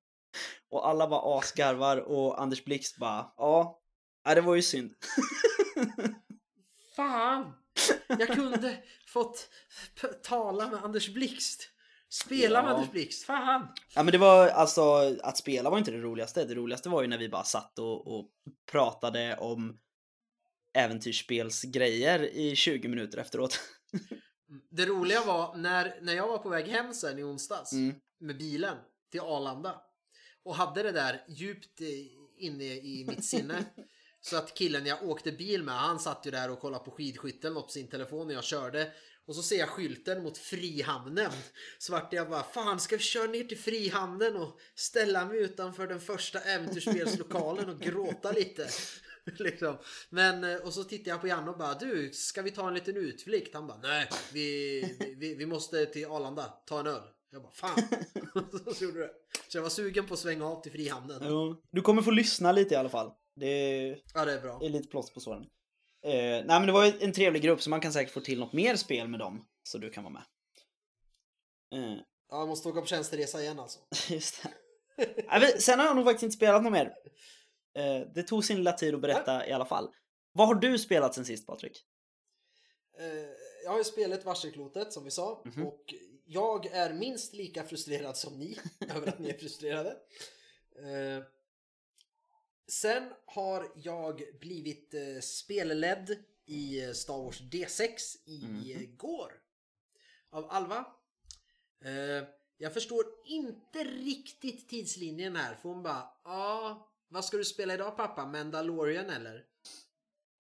[0.71, 3.81] Och alla bara asgarvar och Anders Blixt bara, ja,
[4.27, 4.95] nej, det var ju synd.
[6.97, 7.53] Fan!
[8.09, 9.49] Jag kunde fått
[10.23, 11.71] tala med Anders Blixt.
[12.09, 12.69] Spela Ja.
[12.69, 13.25] Anders Blixt.
[13.25, 13.69] Fan!
[13.95, 16.45] Ja men det var alltså, att spela var inte det roligaste.
[16.45, 18.31] Det roligaste var ju när vi bara satt och, och
[18.71, 19.79] pratade om
[20.75, 23.61] äventyrsspelsgrejer i 20 minuter efteråt.
[24.71, 27.95] Det roliga var när, när jag var på väg hem sen i onsdags Mm.
[28.21, 28.77] med bilen
[29.11, 29.81] till Arlanda
[30.45, 31.81] och hade det där djupt
[32.39, 33.65] inne i mitt sinne.
[34.21, 37.47] Så att killen jag åkte bil med, han satt ju där och kollade på skidskytte
[37.47, 38.93] eller något på sin telefon när jag körde.
[39.27, 41.33] Och så ser jag skylten mot Frihamnen.
[41.79, 45.87] Så vart jag bara, fan ska vi köra ner till Frihamnen och ställa mig utanför
[45.87, 48.69] den första äventyrsspelslokalen och gråta lite.
[49.39, 49.77] liksom.
[50.11, 52.75] Men, eh, och så tittade jag på Janne och bara, du ska vi ta en
[52.75, 53.55] liten utflykt?
[53.55, 57.03] Han bara, nej vi, vi, vi måste till Arlanda, ta en öl.
[57.31, 57.83] Jag bara, fan.
[58.75, 59.11] så gjorde det.
[59.49, 61.23] Så jag var sugen på att svänga av till Frihamnen.
[61.71, 63.13] Du kommer få lyssna lite i alla fall.
[63.35, 64.61] Det är, Ja, det är bra.
[64.63, 65.47] är lite plåster på såren.
[66.07, 66.13] Eh,
[66.45, 68.53] nej men det var ju en trevlig grupp så man kan säkert få till något
[68.53, 69.47] mer spel med dem.
[69.63, 70.23] Så du kan vara med.
[71.75, 73.79] Eh, Ja, jag måste åka på tjänsteresa igen alltså.
[74.09, 74.51] just det.
[75.29, 76.95] Nej, sen har jag nog faktiskt inte spelat något mer.
[77.75, 79.89] Eh, det tog sin lilla tid att berätta i alla fall.
[80.33, 81.85] Vad har du spelat sen sist Patrik?
[82.99, 83.07] Eh,
[83.65, 85.67] Jag har ju spelat Varselklotet som vi sa Mhm.
[85.67, 88.59] och jag är minst lika frustrerad som ni
[88.97, 89.97] över att ni är frustrerade.
[92.69, 97.89] Sen har jag blivit eh, spelledd i eh, Star Wars D6
[98.27, 98.63] Mhm.
[98.65, 99.33] igår
[100.31, 100.87] av Alva.
[101.85, 107.75] Eh, Jag förstår inte riktigt tidslinjen här för hon bara ja, vad ska du spela
[107.75, 108.27] idag pappa?
[108.27, 109.45] Mandalorian eller?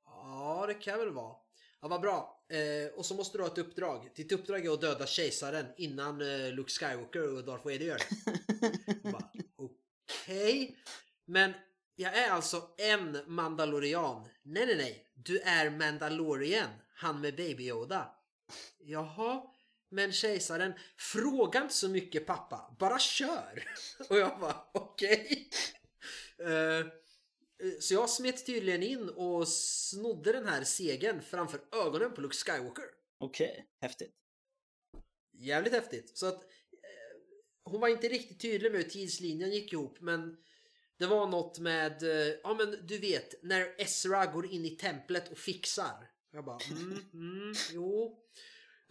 [0.04, 1.36] Ja, det kan väl vara.
[1.80, 2.44] Ja, vad bra.
[2.48, 4.10] Eh, och så måste du ha ett uppdrag.
[4.16, 9.14] Ditt uppdrag är att döda kejsaren innan eh, Luke Skywalker och Darth Vader gör det.
[9.56, 10.76] Okej.
[11.24, 11.52] Men
[11.96, 14.28] jag är alltså en Mandalorian.
[14.42, 15.06] Nej, nej, nej.
[15.14, 16.70] Du är Mandalorian.
[16.94, 18.14] Han med Baby Yoda.
[18.78, 19.42] Jaha.
[19.88, 22.76] Men kejsaren, fråga inte så mycket pappa.
[22.78, 23.64] Bara kör.
[24.08, 25.48] Och jag bara, okej.
[26.38, 26.86] Eh,
[27.80, 32.84] så jag smet tydligen in och snodde den här segern framför ögonen på Luke Skywalker.
[33.18, 34.14] Okej, häftigt.
[35.32, 36.18] Jävligt häftigt.
[36.18, 37.20] Så att eh,
[37.64, 40.36] hon var inte riktigt tydlig med hur tidslinjen gick ihop men
[40.98, 45.32] det var något med, eh, ja men du vet, när Ezra går in i templet
[45.32, 46.10] och fixar.
[46.32, 48.22] Jag bara, mm, mm, jo.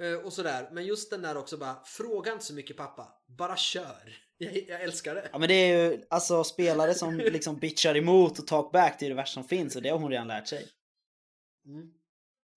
[0.01, 0.69] Eh, och sådär.
[0.71, 3.23] Men just den där också bara, fråga inte så mycket pappa.
[3.27, 4.17] Bara kör.
[4.37, 5.29] Jag, jag älskar det.
[5.31, 9.05] Ja men det är ju alltså spelare som liksom bitchar emot och talk back det
[9.05, 10.67] är det värsta som finns och det har hon redan lärt sig.
[11.65, 11.93] Mm.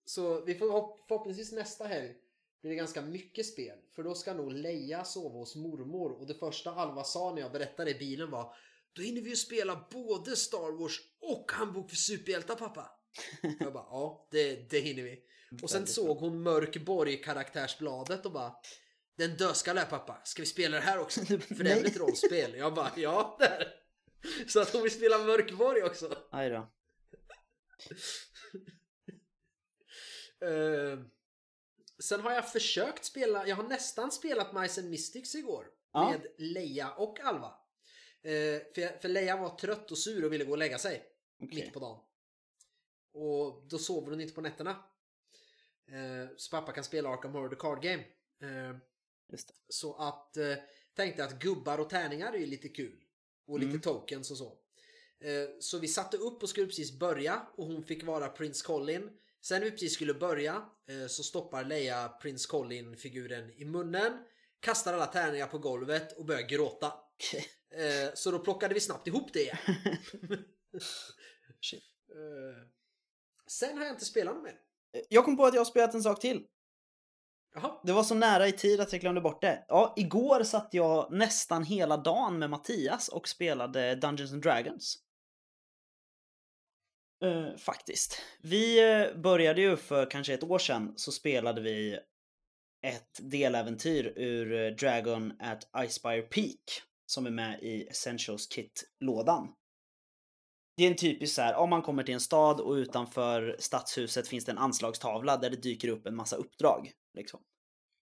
[0.05, 2.15] Så vi får hopp- förhoppningsvis nästa helg
[2.61, 3.77] blir det ganska mycket spel.
[3.95, 6.11] För då ska nog Leia sova hos mormor.
[6.11, 8.55] Och det första Alva sa när jag berättade i bilen var
[8.99, 12.91] Då hinner vi ju spela både Star Wars och Handbok för superhjältar pappa.
[13.59, 15.19] jag bara ja, det, det hinner vi.
[15.61, 18.55] Och sen såg hon Mörkborg karaktärsbladet och bara
[19.17, 21.25] Den dödskalle pappa, ska vi spela det här också?
[21.25, 22.55] För det är väl ett rollspel?
[22.55, 23.73] Jag bara ja, det är det.
[24.49, 26.17] Så att hon vill spela Mörkborg också.
[26.31, 26.71] Aj då.
[30.47, 30.99] Eh,
[31.99, 35.65] sen har jag försökt spela, jag har nästan spelat Mice and Mystics igår.
[35.93, 36.09] Ja.
[36.09, 37.58] Med Leia och Alva.
[38.23, 41.03] Eh, för, för Leia var trött och sur och ville gå och lägga sig.
[41.43, 41.63] Okej.
[41.63, 41.99] Mitt på dagen.
[43.13, 44.71] Och då sover hon inte på nätterna.
[45.91, 48.03] Eh, så pappa kan spela Arkham Horror the Card Game.
[48.41, 48.77] Eh,
[49.69, 50.37] så att
[50.95, 53.03] tänkte att gubbar och tärningar är ju lite kul.
[53.47, 53.81] Och lite Mm.
[53.81, 54.57] tokens och så.
[55.59, 59.09] Så vi satte upp och skulle precis börja och hon fick vara Prince Colin.
[59.41, 60.69] Sen när vi precis skulle börja
[61.07, 64.25] så stoppar Leia Prince Colin-figuren i munnen.
[64.59, 66.93] Kastar alla tärningar på golvet och börjar gråta.
[67.71, 69.57] Eh, så då plockade vi snabbt ihop det igen.
[71.61, 71.83] Shit.
[72.09, 72.63] Eh,
[73.47, 74.55] sen har jag inte spelat något mer.
[75.09, 76.45] Jag kom på att jag har spelat en sak till.
[77.55, 77.79] Jaha.
[77.83, 79.65] Det var så nära i tid att jag glömde bort det.
[79.67, 84.97] Ja, igår satt jag nästan hela dagen med Mattias och spelade Dungeons and Dragons.
[87.23, 88.21] Eh, faktiskt.
[88.41, 91.99] Vi eh, började ju för kanske ett år sedan så spelade vi
[92.81, 99.53] ett deläventyr ur eh, Dragon at Icespire Peak som är med i Essentials Kit-lådan.
[100.77, 104.27] Det är en typisk så här, om man kommer till en stad och utanför stadshuset
[104.27, 106.91] finns det en anslagstavla där det dyker upp en massa uppdrag.
[107.17, 107.39] Liksom.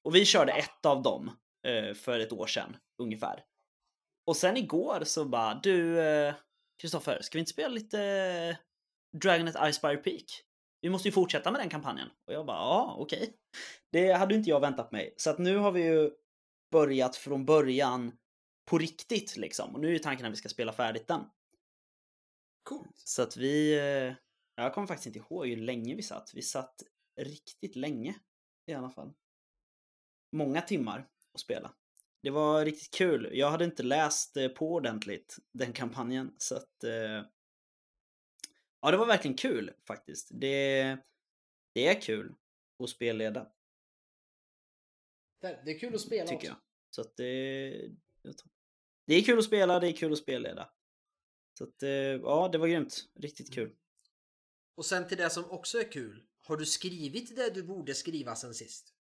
[0.04, 1.32] Och vi körde ett av dem
[1.68, 3.44] eh, för ett år sedan ungefär.
[4.26, 6.36] Och sen igår så bara, du eh,
[6.82, 8.56] Kristoffer, ska vi inte spela lite eh,
[9.20, 10.24] Dragon at Icespire Peak?
[10.82, 12.08] Vi måste ju fortsätta med den kampanjen.
[12.28, 13.22] Och jag bara, ja okej.
[13.22, 13.34] Okay.
[13.92, 15.14] Det hade inte jag väntat mig.
[15.18, 16.12] Så att nu har vi ju
[16.72, 18.12] börjat från början
[18.70, 19.74] på riktigt liksom.
[19.76, 21.24] Och nu är tanken att vi ska spela färdigt den.
[22.64, 22.98] Coolt.
[22.98, 23.74] Så att vi...
[23.78, 24.14] eh,
[24.56, 26.32] Jag kommer faktiskt inte ihåg hur länge vi satt.
[26.34, 26.84] Vi satt
[27.16, 28.20] riktigt länge
[28.66, 29.14] i alla fall.
[30.32, 31.74] Många timmar att spela.
[32.22, 33.30] Det var riktigt kul.
[33.34, 36.84] Jag hade inte läst eh, på ordentligt den kampanjen så att...
[36.84, 37.24] eh,
[38.82, 40.30] Ja, det var verkligen kul faktiskt.
[40.32, 40.98] Det,
[41.74, 42.36] det är kul
[42.84, 43.52] att spelleda
[45.42, 46.48] Det är kul att spela tycker också.
[46.48, 46.58] jag.
[46.90, 47.70] Så att det...
[48.24, 48.34] Det
[49.16, 50.70] är kul att spela, det är kul att spelleda.
[51.58, 53.06] Så att, eh, ja, det var grymt.
[53.20, 53.72] Riktigt kul.
[54.76, 56.24] Och sen till det som också är kul.
[56.48, 58.94] Har du skrivit det du borde skriva sen sist?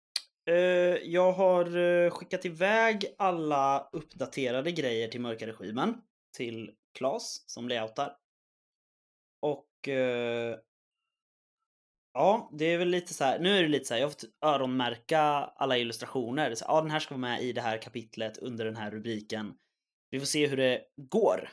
[0.45, 0.55] Eh,
[1.03, 6.01] jag har eh, skickat iväg alla uppdaterade grejer till Mörka Regimen.
[6.37, 8.17] Till Klas som layoutar.
[9.39, 9.69] Och...
[12.13, 13.39] Ja, det är väl lite så här.
[13.39, 14.01] Nu är det lite så här.
[14.01, 15.19] Jag har fått öronmärka
[15.55, 16.55] alla illustrationer.
[16.55, 19.53] Så, ja, den här ska vara med i det här kapitlet under den här rubriken.
[20.15, 21.49] Vi får se hur det går.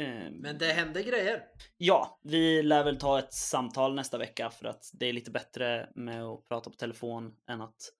[0.00, 1.44] Eh, Men det händer grejer.
[1.76, 5.92] Ja, vi lär väl ta ett samtal nästa vecka för att det är lite bättre
[5.94, 7.92] med att prata på telefon än att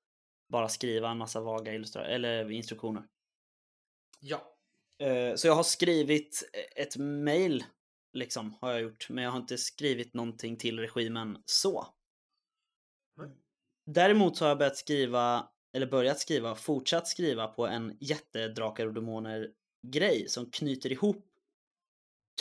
[0.53, 3.03] bara skriva en massa vaga eller instruktioner.
[4.21, 4.57] Ja.
[4.99, 7.65] Eh, Så jag har skrivit ett mail,
[8.13, 11.87] liksom, har jag gjort, men jag har inte skrivit någonting till regimen så.
[13.87, 18.95] Däremot så har jag börjat skriva, eller börjat skriva, fortsatt skriva på en jättedrakar och
[18.95, 19.51] demoner
[19.87, 21.25] grej som knyter ihop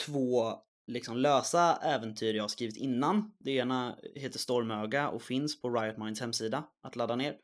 [0.06, 3.32] två liksom lösa äventyr jag har skrivit innan.
[3.38, 7.38] Det ena heter Stormöga och finns på Riot Minds hemsida att ladda ner.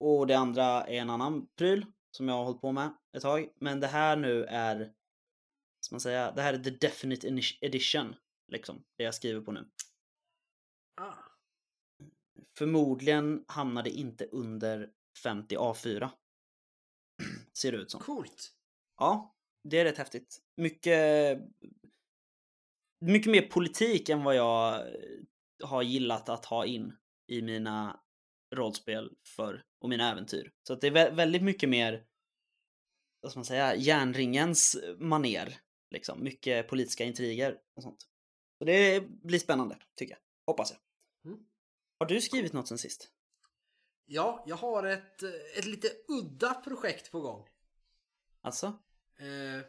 [0.00, 3.48] Och det andra är en annan pryl som jag har hållit på med ett tag.
[3.60, 4.92] Men det här nu är,
[5.80, 7.28] ska man säga, det här är the definite
[7.60, 8.14] edition.
[8.48, 9.68] Liksom, det jag skriver på nu.
[11.00, 11.31] Ah.
[12.62, 14.90] Förmodligen hamnar det inte under
[15.22, 16.10] 50 A4.
[17.52, 18.00] Ser det ut som.
[18.00, 18.52] Coolt.
[18.98, 19.36] Ja,
[19.68, 20.38] det är rätt häftigt.
[20.56, 21.38] Mycket,
[23.00, 25.18] mycket mer politik än vad jag eh,
[25.64, 26.96] har gillat att ha in
[27.32, 28.00] i mina
[28.54, 30.52] rollspel för och mina äventyr.
[30.66, 32.06] Så att det är vä- väldigt mycket mer,
[33.20, 35.60] vad ska man säga, järnringens maner.
[35.90, 36.24] Liksom.
[36.24, 38.08] Mycket politiska intriger och sånt.
[38.58, 40.20] Så det blir spännande, tycker jag.
[40.46, 40.91] Hoppas jag.
[42.02, 43.10] Har du skrivit något sen sist?
[44.06, 45.22] Ja, jag har ett,
[45.56, 47.48] ett lite udda projekt på gång.
[48.40, 48.66] Alltså?
[49.18, 49.66] Eh,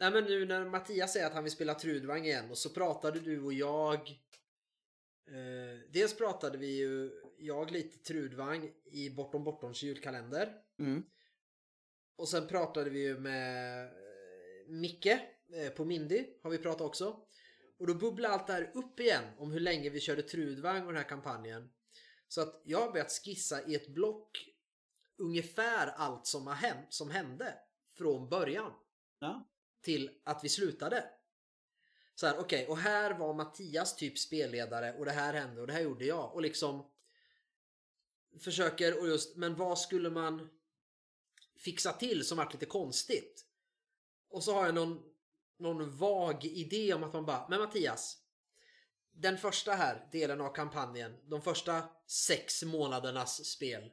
[0.00, 3.20] nej men nu när Mattias säger att han vill spela Trudvang igen och så pratade
[3.20, 4.08] du och jag
[5.28, 11.02] eh, Dels pratade vi ju jag lite Trudvang i Bortom Bortoms julkalender Mm.
[12.16, 13.92] och sen pratade vi ju med eh,
[14.66, 15.06] Micke
[15.52, 17.27] eh, på Mindy har vi pratat också
[17.78, 20.92] och då bubblade allt det här upp igen om hur länge vi körde Trudvang och
[20.92, 21.70] den här kampanjen
[22.28, 24.48] så att jag har börjat skissa i ett block
[25.16, 27.54] ungefär allt som har hänt, som hände
[27.96, 28.72] från början
[29.18, 29.48] Ja.
[29.82, 31.10] till att vi slutade.
[32.14, 35.72] Så här, okej, och här var Mattias typ spelledare och det här hände och det
[35.72, 36.90] här gjorde jag och liksom
[38.40, 40.48] försöker och just, men vad skulle man
[41.56, 43.46] fixa till som vart lite konstigt?
[44.28, 45.02] Och så har jag någon,
[45.58, 48.18] någon vag idé om att man bara, men Mattias,
[49.12, 53.90] den första här delen av kampanjen, de första sex månadernas spel.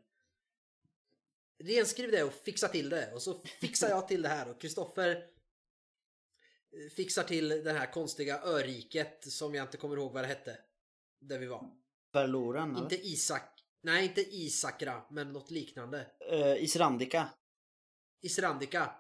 [1.64, 5.16] Renskriv det och fixa till det och så fixar jag till det här och Kristoffer
[5.16, 10.60] eh, fixar till det här konstiga öriket som jag inte kommer ihåg vad det hette.
[11.20, 11.72] Där vi var.
[12.12, 12.84] Verloren, eller?
[12.84, 13.64] Inte Isak.
[13.82, 16.08] Nej, inte Isakra, men något liknande.
[16.32, 17.30] Eh, Israndika.
[18.22, 18.96] Israndika.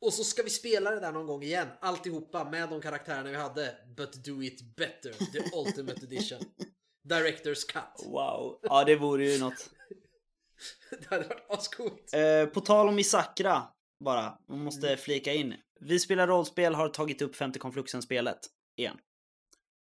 [0.00, 1.68] Och så ska vi spela det där någon gång igen.
[1.80, 3.76] Alltihopa med de karaktärerna vi hade.
[3.96, 5.12] But do it better.
[5.12, 6.40] The ultimate edition.
[7.08, 8.06] Director's cut.
[8.06, 8.58] Wow.
[8.62, 9.70] Ja, det vore ju något.
[10.90, 12.14] Det hade varit ascoolt.
[12.14, 13.62] Eh, på tal om Isakra,
[14.04, 14.38] bara.
[14.48, 15.54] Man måste flika in.
[15.80, 18.38] Vi spelar rollspel har tagit upp 50 Konfluxen-spelet
[18.76, 18.98] igen.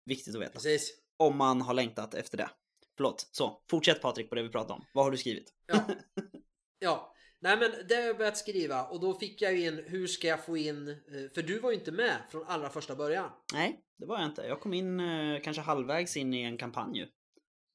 [0.04, 0.52] Viktigt att veta.
[0.52, 0.92] Precis.
[1.16, 2.50] Om man har längtat efter det.
[2.96, 3.28] Förlåt.
[3.32, 4.84] Så, fortsätt Patrik på det vi pratade om.
[4.92, 5.52] Vad har du skrivit?
[5.66, 5.84] Ja.
[6.78, 7.14] ja.
[7.42, 10.28] Nej men det har jag börjat skriva och då fick jag ju in hur ska
[10.28, 13.30] jag få in, eh, för du var ju inte med från allra första början.
[13.52, 14.42] Nej, det var jag inte.
[14.42, 17.06] Jag kom in eh, kanske halvvägs in i en kampanj ju.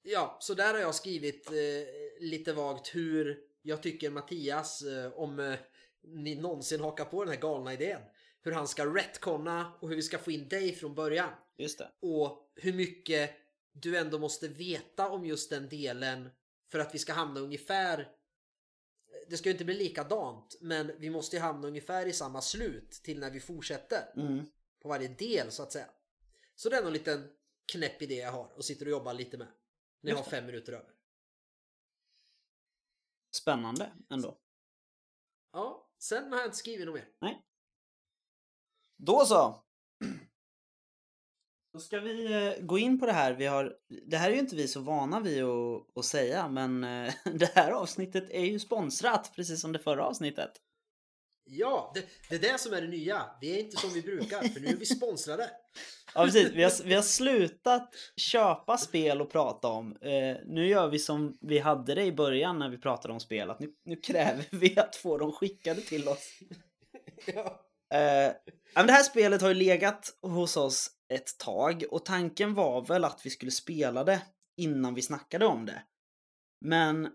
[0.03, 1.55] Ja, så där har jag skrivit eh,
[2.19, 4.83] lite vagt hur jag tycker Mattias,
[5.15, 5.57] om
[6.03, 8.01] ni någonsin hakar på den här galna idén,
[8.41, 11.29] hur han ska retconna och hur vi ska få in dig från början.
[11.57, 11.91] Just det.
[12.01, 13.31] Och hur mycket
[13.71, 16.29] du ändå måste veta om just den delen
[16.71, 18.07] för att vi ska hamna ungefär
[19.29, 22.91] det ska ju inte bli likadant men vi måste ju hamna ungefär i samma slut
[22.91, 24.45] till när vi fortsätter Mm.
[24.79, 25.89] på varje del så att säga.
[26.55, 27.31] Så det är nog en liten
[27.71, 29.47] knäpp idé jag har och sitter och jobbar lite med.
[30.01, 30.91] När jag har fem minuter över.
[33.31, 34.37] Spännande ändå.
[35.51, 37.41] Ja, sen har jag inte skrivit något mer.
[38.97, 39.64] Då så!
[41.75, 43.33] Då ska vi eh, gå in på det här.
[43.33, 43.73] Vi har,
[44.07, 47.55] det här är ju inte vi så vana vid att, att säga, men eh, det
[47.55, 50.51] här avsnittet är ju sponsrat, precis som det förra avsnittet.
[51.45, 53.25] Ja, det, det är det som är det nya.
[53.41, 55.49] Vi är inte som vi brukar för nu är vi sponsrade.
[56.15, 56.51] Ja, precis.
[56.53, 59.97] Vi har, vi har slutat köpa spel och prata om.
[60.01, 63.49] Eh, nu gör vi som vi hade det i början när vi pratade om spel.
[63.49, 66.39] Att nu, nu kräver vi att få dem skickade till oss.
[67.25, 67.61] Ja.
[67.97, 68.33] Eh,
[68.75, 73.05] men det här spelet har ju legat hos oss ett tag och tanken var väl
[73.05, 74.21] att vi skulle spela det
[74.57, 75.83] innan vi snackade om det.
[76.61, 77.11] Men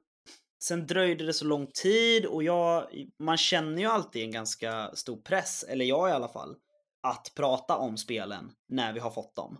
[0.62, 2.86] sen dröjde det så lång tid och jag,
[3.18, 6.56] man känner ju alltid en ganska stor press, eller jag i alla fall,
[7.02, 9.58] att prata om spelen när vi har fått dem.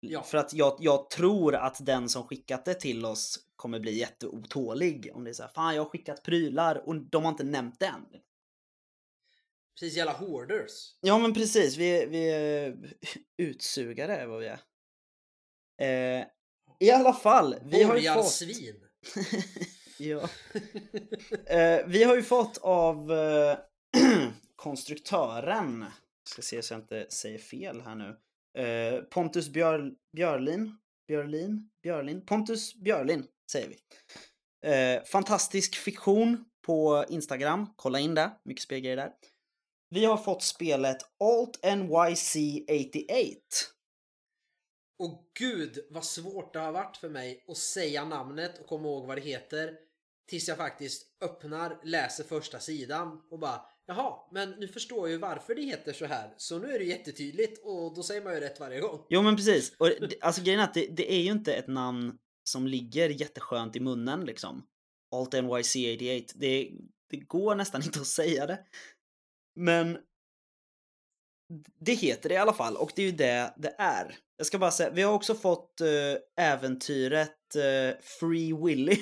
[0.00, 0.22] Ja.
[0.22, 5.10] För att jag, jag tror att den som skickat det till oss kommer bli jätteotålig
[5.14, 7.78] om det är så här, fan jag har skickat prylar och de har inte nämnt
[7.78, 8.06] det än.
[9.80, 10.94] Precis jävla hoarders.
[11.00, 12.76] Ja men precis, vi, vi är
[13.36, 14.60] utsugare är vad vi är.
[15.82, 16.26] Eh,
[16.78, 18.30] I alla fall, vi har ju fått...
[18.30, 18.80] svin.
[19.98, 20.28] ja.
[21.56, 23.58] eh, vi har ju fått av eh,
[24.56, 25.84] konstruktören,
[26.28, 28.16] ska se så jag inte säger fel här nu.
[28.62, 30.76] Eh, Pontus Björ, Björlin,
[31.08, 33.76] Björlin, Björlin, Pontus Björlin säger vi.
[34.70, 39.12] Eh, fantastisk fiktion på Instagram, kolla in det, mycket spelgrejer där.
[39.88, 42.36] Vi har fått spelet Alt NYC
[42.68, 43.40] 88.
[44.98, 49.06] Och gud vad svårt det har varit för mig att säga namnet och komma ihåg
[49.06, 49.74] vad det heter.
[50.28, 55.18] Tills jag faktiskt öppnar, läser första sidan och bara Jaha, men nu förstår jag ju
[55.18, 56.34] varför det heter så här.
[56.36, 59.06] Så nu är det jättetydligt och då säger man ju rätt varje gång.
[59.08, 59.76] Jo men precis.
[59.78, 63.08] Och det, alltså grejen är att det, det är ju inte ett namn som ligger
[63.08, 64.66] jätteskönt i munnen liksom.
[65.14, 66.32] Alt NYC 88.
[66.34, 66.70] Det,
[67.10, 68.58] det går nästan inte att säga det.
[69.56, 69.98] Men
[71.80, 74.16] det heter det i alla fall och det är ju det det är.
[74.36, 78.96] Jag ska bara säga, vi har också fått eh, äventyret eh, Free Willy.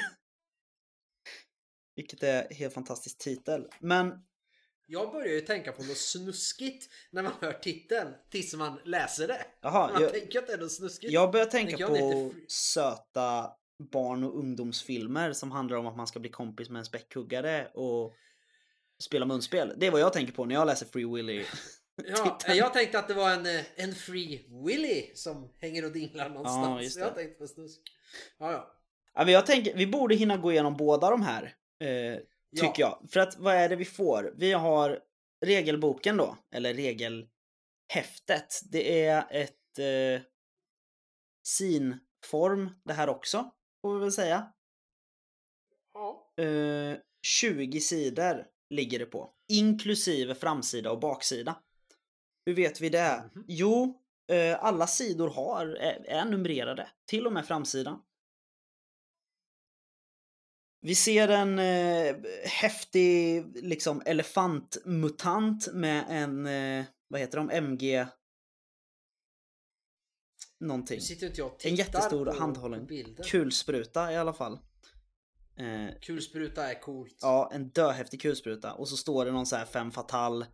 [1.96, 3.66] Vilket är en helt fantastisk titel.
[3.80, 4.12] Men
[4.86, 9.46] Jag börjar ju tänka på något snuskigt när man hör titeln tills man läser det.
[9.60, 11.12] jaha, Man jag, tänker att det är något snuskigt.
[11.12, 13.50] Jag börjar tänka jag på söta
[13.92, 18.14] barn och ungdomsfilmer som handlar om att man ska bli kompis med en späckhuggare och
[19.04, 19.72] spela munspel.
[19.76, 21.44] Det är vad jag tänker på när jag läser Free Willy.
[22.06, 26.28] Ja, jag tänkte att det var en, eh, en Free Willy som hänger och dinglar
[26.28, 26.82] någonstans.
[26.82, 27.14] just jag det.
[27.14, 27.80] tänkte på snusk.
[28.38, 28.74] Ja, ja.
[29.14, 31.42] Ja, men jag tänker, vi borde hinna gå igenom båda de här.
[31.80, 32.16] Eh,
[32.56, 32.98] tycker Ja.
[33.02, 33.10] jag.
[33.10, 34.32] För att vad är det vi får?
[34.36, 35.00] Vi har
[35.44, 38.60] regelboken då, eller regelhäftet.
[38.70, 40.22] Det är ett eh,
[41.42, 43.50] sinform det här också,
[43.82, 44.52] får vi väl säga.
[45.94, 46.32] ja.
[46.44, 49.30] Eh, 20 sidor ligger det på.
[49.48, 51.56] Inklusive framsida och baksida.
[52.46, 53.30] Hur vet vi det?
[53.34, 53.44] Mhm.
[53.48, 56.88] Jo, eh, alla sidor har, är, är numrerade.
[57.06, 58.02] Till och med framsidan.
[60.80, 68.06] Vi ser en eh, häftig liksom elefantmutant med en, eh, vad heter de, MG
[70.60, 70.96] någonting.
[70.96, 73.24] Nu sitter inte jag och En jättestor handhållen bilden.
[73.24, 74.58] kulspruta i alla fall.
[75.56, 77.18] Eh, Kulspruta är coolt.
[77.20, 78.72] Ja, en döhäftig kulspruta.
[78.74, 80.46] Och så står det någon så här fem fatal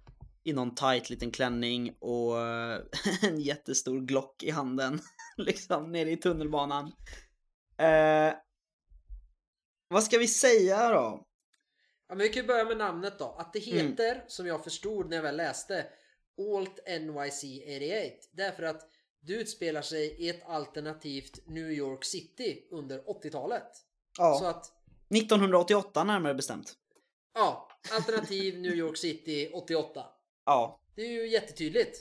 [0.43, 2.81] i någon tight liten klänning och eh,
[3.23, 5.01] en jättestor glock i handen.
[5.37, 6.93] liksom nere i tunnelbanan.
[7.77, 8.35] Eh,
[9.89, 11.27] vad ska vi säga då?
[12.09, 13.37] Ja, men vi kan ju börja med namnet då.
[13.39, 13.87] Att det Mm.
[13.91, 15.87] heter, som jag förstod när jag väl läste,
[16.57, 18.29] Alt NYC 88.
[18.33, 18.89] Därför att
[19.21, 23.69] det utspelar sig i ett alternativt New York City under 80-talet.
[24.19, 24.73] Ja, Så att,
[25.15, 26.75] 1988 närmare bestämt.
[27.35, 30.05] ja, alternativ New York City 88.
[30.47, 31.99] Ja, Det är ju jättetydligt.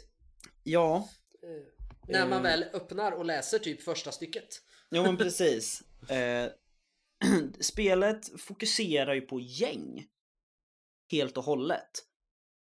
[0.63, 1.09] ja,
[1.43, 1.49] Eh,
[2.07, 2.43] när man Eh.
[2.43, 4.47] väl öppnar och läser typ första stycket.
[4.91, 5.81] jo men precis.
[6.09, 6.49] Eh,
[7.59, 10.07] spelet fokuserar ju på gäng.
[11.11, 11.89] Helt och hållet.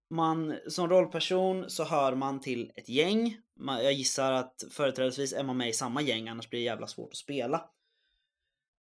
[0.10, 3.38] Man, som rollperson så hör man till ett gäng.
[3.60, 6.88] Man, jag gissar att företrädesvis är man med i samma gäng, annars blir det jävla
[6.88, 7.70] svårt att spela.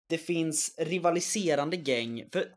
[0.07, 2.55] Det finns rivaliserande gäng, för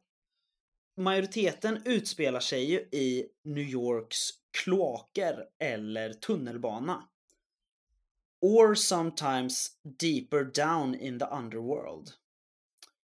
[0.96, 7.08] majoriteten utspelar sig ju i New Yorks kloaker eller tunnelbana.
[8.40, 12.10] Or sometimes deeper down in the underworld.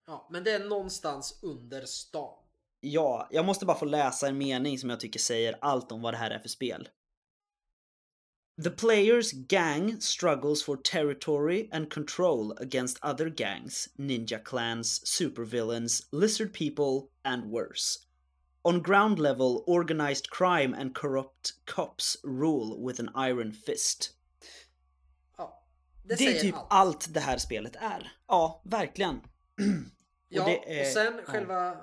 [0.07, 2.37] Ja, men det är någonstans under stan.
[2.79, 6.13] Ja, jag måste bara få läsa en mening som jag tycker säger allt om vad
[6.13, 6.89] det här är för spel.
[8.63, 16.53] The player's gang struggles for territory and control against other gangs, ninja clans, supervillains, lizard
[16.53, 18.05] people, and worse.
[18.63, 24.11] On ground level, organized crime and corrupt cops rule with an iron fist.
[25.37, 25.63] Ja,
[26.03, 26.67] det, Det är typ allt.
[26.69, 28.11] allt det här spelet är.
[28.27, 29.21] Ja, verkligen.
[30.33, 31.31] Ja, och, är- sen ja.
[31.31, 31.77] själva,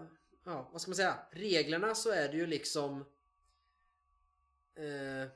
[0.47, 3.05] ja, vad ska man säga, reglerna så är det ju liksom,
[4.79, 5.29] eh,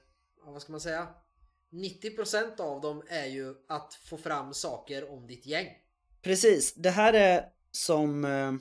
[0.44, 1.08] ja, vad ska man säga,
[1.72, 5.66] 90% av dem är ju att få fram saker om ditt gäng.
[6.22, 8.24] Precis, det här är som...
[8.24, 8.52] eh,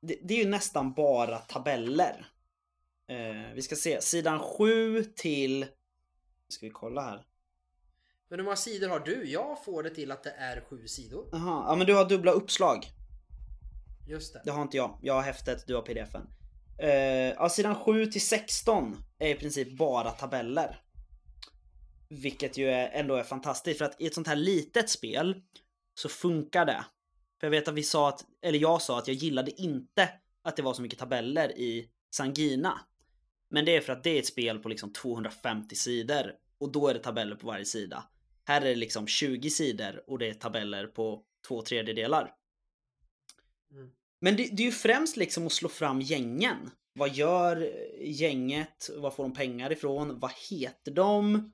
[0.00, 2.26] Det, det är ju nästan bara tabeller.
[3.08, 5.66] Eh, vi ska se, sidan 7 till...
[6.48, 7.26] Ska vi kolla här?
[8.28, 9.30] Men hur många sidor har du?
[9.30, 11.28] Jag får det till att det är sju sidor.
[11.32, 12.86] Jaha, ja men du har dubbla uppslag.
[14.08, 14.42] Just det.
[14.44, 14.98] Det har inte jag.
[15.02, 16.22] Jag har häftet, du har pdfen.
[16.82, 20.82] Uh, ja, sidan 7 till 16 är i princip bara tabeller.
[22.10, 25.42] Vilket ju är, ändå är fantastiskt för att i ett sånt här litet spel
[25.94, 26.84] så funkar det.
[27.40, 30.08] För jag vet att vi sa att, eller jag sa att jag gillade inte
[30.42, 32.80] att det var så mycket tabeller i Sangina.
[33.50, 36.88] Men det är för att det är ett spel på liksom 250 sidor och då
[36.88, 38.04] är det tabeller på varje sida.
[38.44, 42.34] Här är det liksom 20 sidor och det är tabeller på två tredjedelar.
[43.72, 43.90] Mm.
[44.20, 46.70] Men det, det är ju främst liksom att slå fram gängen.
[46.92, 48.90] Vad gör gänget?
[48.96, 50.18] Var får de pengar ifrån?
[50.18, 51.52] Vad heter de?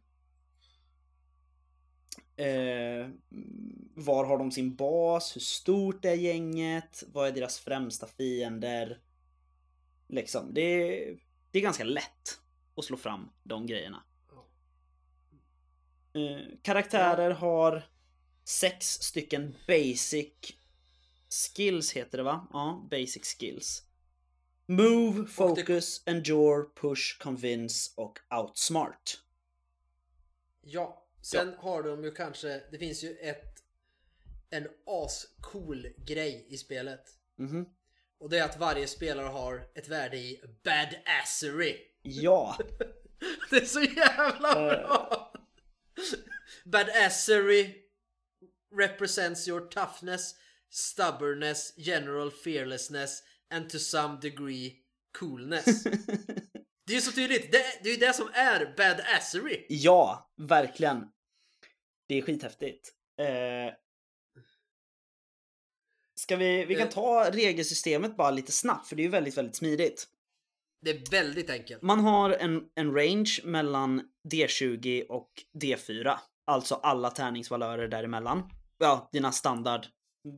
[2.36, 3.08] Eh,
[3.94, 5.36] var har de sin bas?
[5.36, 7.04] Hur stort är gänget?
[7.12, 9.00] Vad är deras främsta fiender?
[10.08, 11.18] Liksom, det, är-
[11.50, 12.40] det är ganska lätt
[12.76, 14.02] att slå fram de grejerna.
[16.12, 17.82] Eh, karaktärer har
[18.44, 20.32] sex stycken basic
[21.54, 22.46] skills heter det va?
[22.52, 23.82] Ja, basic skills.
[24.66, 29.22] Move, focus, endure, push, convince och outsmart.
[30.62, 33.62] Ja, sen har de ju kanske, det finns ju ett
[34.50, 37.04] en ascool grej i spelet.
[37.38, 37.66] Mhm.
[38.18, 41.76] Och det är att varje spelare har ett värde i badassery.
[42.02, 42.58] Ja,
[43.50, 45.32] Det är så jävla bra!
[46.64, 47.74] Badassery
[48.76, 50.34] represents your toughness,
[50.70, 54.72] stubbornness, general fearlessness and to some degree
[55.18, 55.84] coolness.
[56.86, 59.66] Det är ju så tydligt, det, det är ju det som är badassery.
[59.68, 61.04] ja, verkligen.
[62.06, 62.92] Det är skithäftigt.
[63.18, 63.74] Eh,
[66.14, 66.92] ska vi, vi kan Eh.
[66.92, 70.08] ta regelsystemet bara lite snabbt för det är ju väldigt, väldigt smidigt.
[70.80, 71.82] Det är väldigt enkelt.
[71.82, 76.18] Man har en, en range mellan D20 och D4.
[76.44, 78.50] Alltså alla tärningsvalörer däremellan.
[78.78, 79.86] Ja, dina standard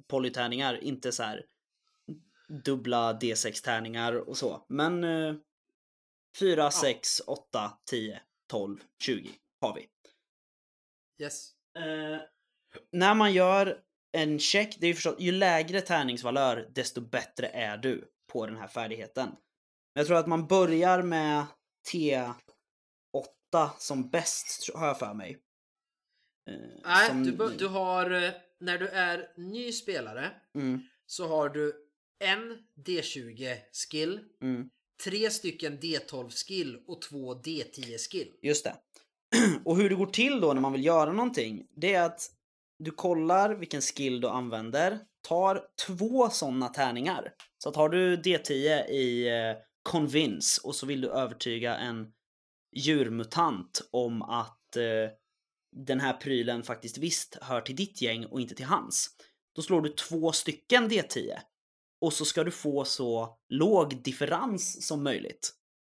[0.09, 1.47] polytärningar, inte så här
[2.64, 4.64] dubbla D6-tärningar och så.
[4.69, 5.35] Men eh,
[6.39, 9.89] 4, 6, 8, 10, 12, 20 har vi.
[11.25, 11.51] Yes.
[11.79, 12.21] Eh,
[12.93, 13.81] när man gör
[14.12, 18.57] en check, det är ju förstås, ju lägre tärningsvalör desto bättre är du på den
[18.57, 19.29] här färdigheten.
[19.95, 21.47] Jag tror att man börjar med
[21.93, 25.39] T8 som bäst, har jag för mig.
[26.51, 26.55] Eh,
[26.85, 31.89] Nej, som- du, du har, eh, när du är ny spelare Mm, så har du
[32.25, 34.71] en D20 skill, mm,
[35.05, 38.33] tre stycken D12 skill och två D10 skill.
[38.43, 38.77] just det.
[39.64, 42.31] Och hur det går till då när man vill göra någonting, det är att
[42.79, 44.99] du kollar vilken skill du använder,
[45.29, 47.33] tar två sådana tärningar.
[47.59, 52.12] Så att har du D10 i eh, Convince och så vill du övertyga en
[52.76, 55.11] djurmutant om att eh,
[55.76, 59.09] den här prylen faktiskt visst hör till ditt gäng och inte till hans.
[59.55, 61.39] Då slår du två stycken D10.
[62.01, 65.55] Och så ska du få så låg differens som möjligt.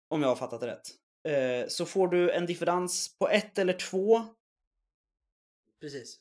[0.10, 1.03] Om jag har fattat det rätt.
[1.24, 4.26] Eh, så får du en differens på ett eller två.
[5.80, 6.20] Precis.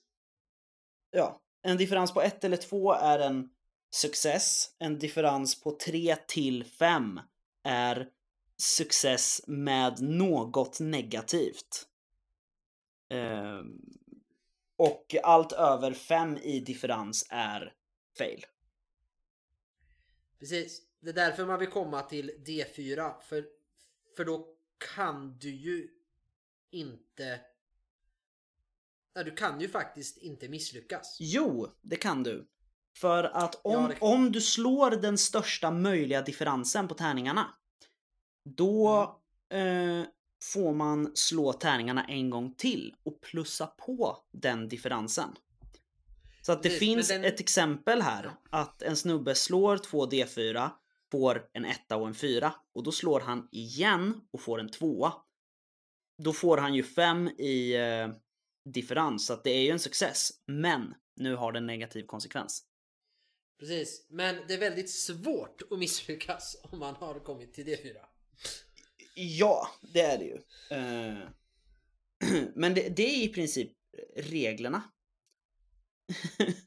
[1.11, 3.51] Ja, en differens på ett eller två är en
[3.91, 4.77] success.
[4.79, 7.21] En differens på tre till fem
[7.63, 8.09] är
[8.57, 11.89] success med något negativt.
[13.09, 13.81] Ehm,
[14.77, 17.75] och allt över fem i differens är
[18.19, 18.47] fail.
[20.39, 20.83] Precis.
[21.01, 23.21] Det är därför man vill komma till D4.
[23.21, 23.45] För,
[24.17, 24.52] för då
[24.95, 25.89] kan du ju
[26.71, 27.41] inte...
[29.15, 31.17] Nej, du kan ju faktiskt inte misslyckas.
[31.21, 32.49] Jo, det kan du.
[32.97, 37.55] För att om, Ja, om du slår den största möjliga differensen på tärningarna,
[38.45, 39.19] då
[39.51, 40.01] Mm.
[40.01, 40.07] eh,
[40.53, 45.29] får man slå tärningarna en gång till och plussa på den differensen.
[46.43, 50.71] Så att det Precis, finns den- ett exempel här att en snubbe slår två D4,
[51.13, 55.13] får en etta och en fyra och då slår han igen och får en tvåa.
[56.23, 58.09] Då får han ju fem i eh,
[58.65, 60.31] differens så att det är ju en success.
[60.47, 62.65] Men nu har det en negativ konsekvens.
[63.59, 64.07] Precis.
[64.09, 67.97] Men det är väldigt svårt att misslyckas om man har kommit till D4.
[69.15, 70.39] Ja, det är det ju.
[70.71, 71.29] Eh,
[72.55, 73.73] Men det, det är i princip
[74.17, 74.83] reglerna.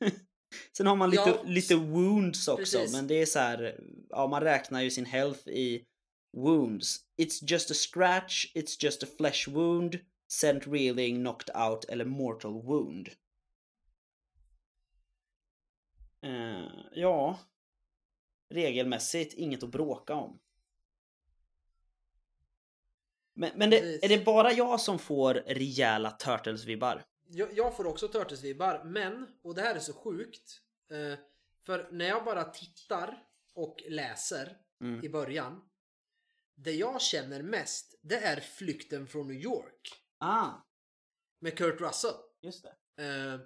[0.78, 2.94] Sen har man lite, Ja, lite wounds också, precis.
[2.94, 3.80] men det är så här,
[4.10, 5.86] ja man räknar ju sin health i
[6.38, 7.00] wounds.
[7.22, 10.00] It's just a scratch, it's just a flesh wound,
[10.32, 13.10] sent reeling, knocked out eller mortal wound.
[16.22, 17.40] Eh, ja,
[18.50, 20.40] regelmässigt inget att bråka om.
[23.34, 27.04] Men, men det, är det bara jag som får rejäla Turtles-vibbar?
[27.28, 30.62] Jag, jag får också Turtles-vibbar, men, och det här är så sjukt.
[30.92, 31.20] Eh,
[31.66, 33.24] för när jag bara tittar
[33.54, 35.04] och läser Mm.
[35.06, 35.62] i början.
[36.56, 40.02] Det jag känner mest, det är flykten från New York.
[40.18, 40.50] Ah,
[41.40, 42.14] Med Kurt Russell.
[42.42, 42.66] just
[42.96, 43.04] det.
[43.04, 43.40] Eh,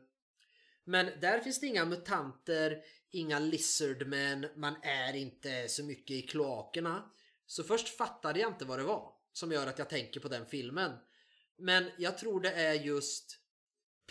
[0.83, 7.11] men där finns det inga mutanter, inga lizardmen, man är inte så mycket i kloakerna.
[7.45, 10.45] Så först fattade jag inte vad det var som gör att jag tänker på den
[10.45, 10.97] filmen.
[11.57, 13.38] Men jag tror det är just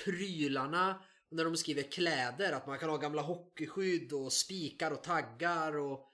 [0.05, 5.76] prylarna när de skriver kläder, att man kan ha gamla hockeyskydd och spikar och taggar
[5.76, 6.12] och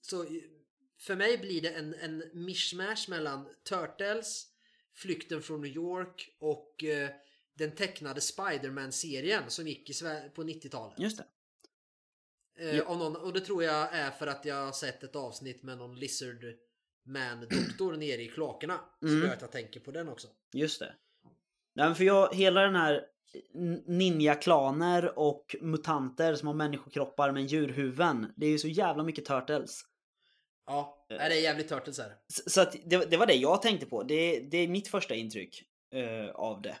[0.00, 0.26] så
[0.98, 4.46] för mig blir det en, en mishmash mellan Turtles,
[4.94, 7.10] Flykten från New York och eh,
[7.54, 10.00] den tecknade Spider-Man-serien som gick
[10.34, 10.98] på 90-talet.
[10.98, 11.24] Just det.
[12.58, 12.94] Eh, Ja.
[12.98, 15.98] någon, och det tror jag är för att jag har sett ett avsnitt med någon
[15.98, 16.44] Lizard
[17.04, 18.80] Man-doktor nere i kloakerna.
[19.00, 19.22] Som Mm.
[19.26, 20.28] gör att jag tänker på den också.
[20.52, 20.94] Just det.
[21.76, 23.02] Nej, för jag, hela den här
[23.86, 28.32] ninja-klaner och mutanter som har människokroppar med djurhuvuden.
[28.36, 29.80] Det är ju så jävla mycket Turtles.
[30.66, 31.16] Ja, Eh.
[31.16, 32.12] det är jävligt Turtles här.
[32.28, 34.02] Så, så att det, det var det jag tänkte på.
[34.02, 35.62] Det, det är mitt första intryck
[35.94, 36.76] eh, av det.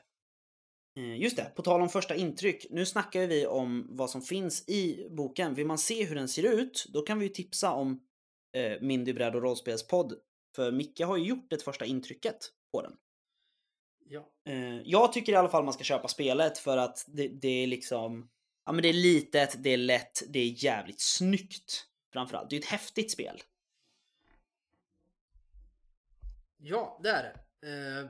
[0.96, 2.66] Eh, just det, på tal om första intryck.
[2.70, 5.54] Nu snackar vi om vad som finns i boken.
[5.54, 8.00] Vill man se hur den ser ut, då kan vi ju tipsa om
[8.56, 10.14] eh, Mindy Bräd och rollspelspodd.
[10.56, 12.38] För Micke har ju gjort det första intrycket
[12.72, 12.92] på den.
[14.08, 14.28] Ja.
[14.44, 17.66] Eh, jag tycker i alla fall man ska köpa spelet för att det, det är
[17.66, 18.30] liksom...
[18.64, 21.86] Ja men det är litet, det är lätt, det är jävligt snyggt.
[22.12, 22.50] Framförallt.
[22.50, 23.42] Det är ett häftigt spel.
[26.58, 27.68] ja, det är det.
[27.68, 28.06] Eh,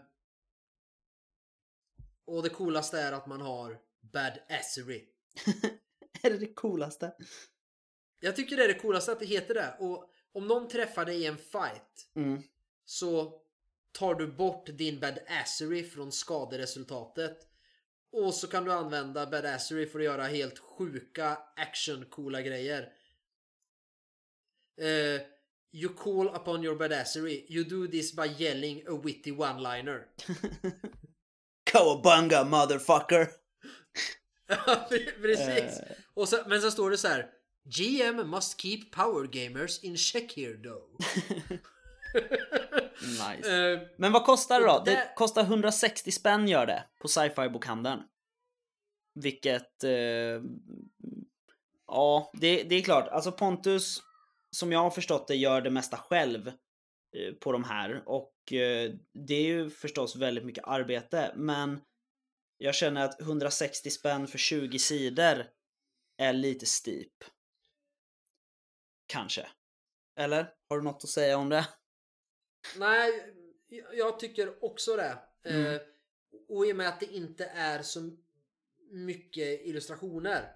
[2.24, 5.05] och det coolaste är att man har Badassery.
[6.22, 7.14] är det det coolaste?
[8.20, 9.76] Jag tycker det är det coolaste att det heter det.
[9.78, 12.42] Och om någon träffar dig i en fight Mm.
[12.84, 13.40] så
[13.97, 17.38] tar du bort din badassery från skaderesultatet.
[18.12, 22.92] Och så kan du använda badassery för att göra helt sjuka action-coola grejer.
[24.80, 25.20] Eh,
[25.72, 27.47] you call upon your badassery.
[27.49, 30.07] You do this by yelling a witty one-liner.
[31.72, 33.28] Cowabunga motherfucker!
[35.22, 35.80] Precis.
[35.80, 35.97] Eh.
[36.14, 37.30] Och så, men så står det så här.
[37.64, 40.86] GM must keep power gamers in check here though.
[43.03, 43.72] nice.
[43.72, 44.82] Eh, Men vad kostar det då?
[44.84, 48.03] det- Det kostar 160 spänn gör det på sci-fi bokhandeln.
[49.14, 49.84] Vilket...
[49.84, 49.90] Eh,
[51.86, 53.09] ja, det, det är klart.
[53.09, 54.03] Alltså Pontus,
[54.57, 58.03] som jag har förstått det, gör det mesta själv eh, på de här.
[58.07, 58.32] Och
[59.12, 61.80] det är ju förstås väldigt mycket arbete, men
[62.59, 65.47] jag känner att 160 spänn för 20 sidor
[66.18, 67.12] är lite steep.
[69.07, 69.49] Kanske.
[70.20, 70.53] Eller?
[70.68, 71.68] Har du något att säga om det?
[72.79, 73.35] Nej,
[73.93, 75.19] jag tycker också det.
[75.45, 75.75] Mm.
[75.75, 75.81] Eh,
[76.49, 78.11] och i och med att det inte är så
[78.91, 80.53] mycket illustrationer.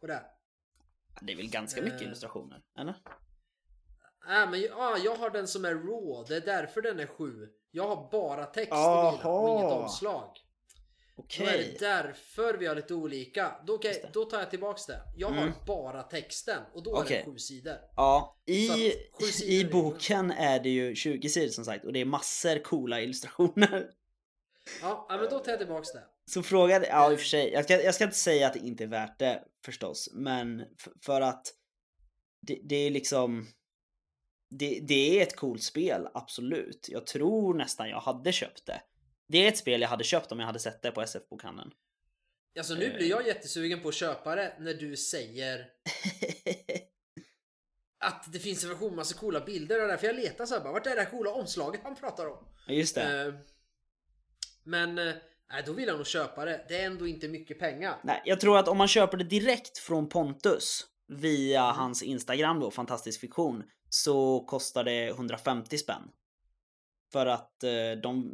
[0.00, 0.24] Och det.
[1.20, 2.06] Det är väl ganska mycket Eh.
[2.06, 2.62] illustrationer?
[2.78, 2.94] Eller?
[4.28, 6.24] Äh, men ja, jag har den som är raw.
[6.28, 7.48] Det är därför den är 7.
[7.70, 9.12] Jag har bara text i Aha.
[9.12, 10.36] mina och inget omslag.
[11.16, 11.46] Okej.
[11.46, 13.52] Då är det därför vi har lite olika.
[13.66, 14.10] Då, det.
[14.12, 15.00] då tar jag tillbaks det.
[15.16, 15.42] Jag Mm.
[15.42, 17.22] har bara texten och då är Okej.
[17.26, 17.76] det 7 sidor.
[17.96, 18.68] Ja, i,
[19.12, 22.04] sju sidor i är boken är det ju 20 sidor som sagt och det är
[22.04, 23.90] massor coola illustrationer.
[24.82, 26.04] Ja, ja, men då tar jag tillbaks det.
[26.26, 28.58] Så frågan, ja i och för sig, jag ska, jag ska inte säga att det
[28.58, 30.64] inte är värt det förstås, men
[31.00, 31.46] för att
[32.40, 33.46] det, det är liksom
[34.50, 36.88] det, det är ett coolt spel, absolut.
[36.90, 38.80] Jag tror nästan jag hade köpt det.
[39.32, 41.70] Det är ett spel jag hade köpt om jag hade sett det på SF-bokhandeln.
[42.58, 45.66] Alltså nu blir jag jättesugen på att köpa det när du säger
[48.04, 50.86] att det finns en massa coola bilder och därför jag letar så här bara, vart
[50.86, 52.46] är det här coola omslaget han pratar om?
[52.68, 53.26] Just det.
[53.26, 53.34] Eh,
[54.64, 55.14] men eh,
[55.52, 56.64] nej, då vill jag nog köpa det.
[56.68, 58.00] Det är ändå inte mycket pengar.
[58.04, 61.76] Nej, jag tror att om man köper det direkt från Pontus via Mm.
[61.76, 66.02] hans Instagram då, Fantastisk Fiktion, så kostar det 150 spänn.
[67.12, 68.32] För att eh, de...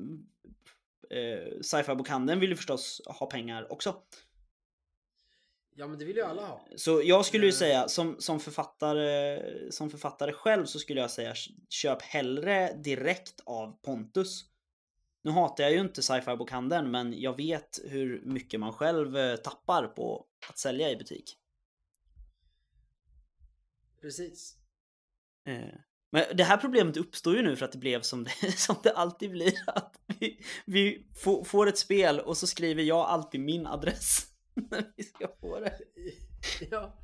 [1.10, 4.02] Eh, Sci-fi-bokhandeln vill ju förstås ha pengar också.
[5.74, 6.66] Ja men det vill ju alla ha.
[6.76, 7.56] Så jag skulle ju Eh.
[7.56, 9.42] säga, som, som, författare,
[9.72, 11.34] som författare själv så skulle jag säga
[11.68, 14.44] köp hellre direkt av Pontus.
[15.22, 19.86] Nu hatar jag ju inte sci-fi-bokhandeln men jag vet hur mycket man själv eh, tappar
[19.86, 21.36] på att sälja i butik.
[24.00, 24.56] Precis.
[25.44, 25.74] Eh,
[26.10, 28.92] Men det här problemet uppstår ju nu för att det blev som det, som det
[28.92, 29.54] alltid blir.
[29.66, 34.92] Att vi, vi få- får ett spel och så skriver jag alltid min adress när
[34.96, 35.78] vi ska få det.
[36.70, 36.98] ja.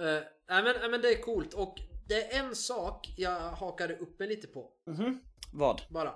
[0.00, 1.78] Uh, nej, men, nej men det är coolt och
[2.08, 4.70] det är en sak jag hakade upp mig lite på.
[4.86, 5.20] Mhm.
[5.52, 5.82] Vad?
[5.90, 6.14] Bara.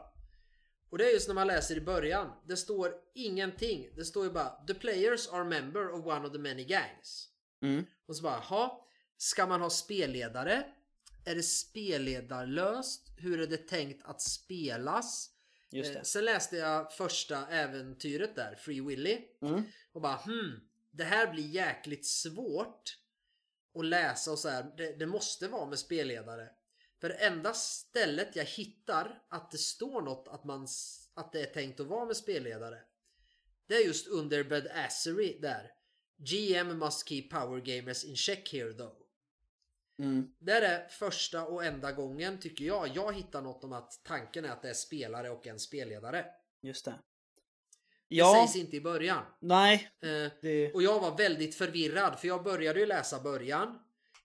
[0.91, 2.33] Och det är just när man läser i början.
[2.49, 3.89] Det står ingenting.
[3.97, 7.29] Det står ju bara The players are member of one of the many gangs.
[7.63, 7.87] Mm.
[8.07, 8.87] Och så bara, ha
[9.23, 10.65] Ska man ha spelledare?
[11.25, 13.13] Är det spelledarlöst?
[13.17, 15.31] Hur är det tänkt att spelas?
[15.71, 16.05] Just Eh, det.
[16.05, 19.19] Sen läste jag första äventyret där, Free Willy.
[19.43, 19.63] Mm.
[19.93, 20.61] Och bara hmm,
[20.91, 22.99] det här blir jäkligt svårt
[23.75, 24.73] att läsa och så här.
[24.77, 26.49] Det, det måste vara med spelledare.
[27.01, 30.69] För det enda stället jag hittar att det står något att, man,
[31.15, 32.79] att det är tänkt att vara med spelledare.
[33.67, 35.73] Det är just under Badassery där.
[36.17, 39.00] GM must keep power gamers in check here though.
[40.01, 40.33] Mm.
[40.39, 44.49] Det är första och enda gången tycker jag jag hittar något om att tanken är
[44.49, 46.27] att det är spelare och en spelledare.
[46.63, 46.91] Just det.
[46.91, 49.25] Det Ja, sägs inte i början.
[49.41, 49.91] nej.
[50.03, 50.73] Eh, Det...
[50.73, 53.79] Och jag var väldigt förvirrad för jag började ju läsa början.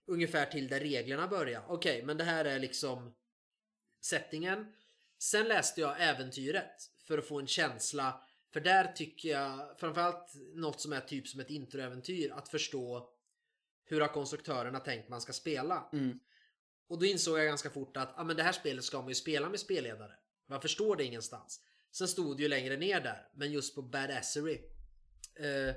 [0.06, 1.62] Ungefär till där reglerna börjar.
[1.68, 3.14] Okej, men det här är liksom
[4.00, 4.72] settingen.
[5.18, 8.20] Sen läste jag äventyret för att få en känsla.
[8.52, 13.08] För där tycker jag framförallt något som är typ som ett introäventyr att förstå
[13.86, 15.88] hur har konstruktörerna tänkt man ska spela.
[15.92, 16.18] Mm.
[16.88, 19.14] Och då insåg jag ganska fort att ah, men det här spelet ska man ju
[19.14, 20.12] spela med spelledare.
[20.46, 21.60] Man förstår det ingenstans.
[21.90, 24.62] Sen stod det ju längre ner där, men just på Badassery.
[25.34, 25.74] Eh,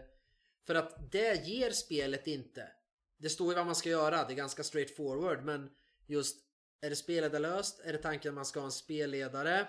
[0.66, 2.72] för att det ger spelet inte.
[3.18, 5.70] Det står ju vad man ska göra, det är ganska straight forward, men
[6.06, 6.38] just
[6.82, 7.80] är det spelledarlöst?
[7.80, 9.68] Är det tanken att man ska ha en spelledare?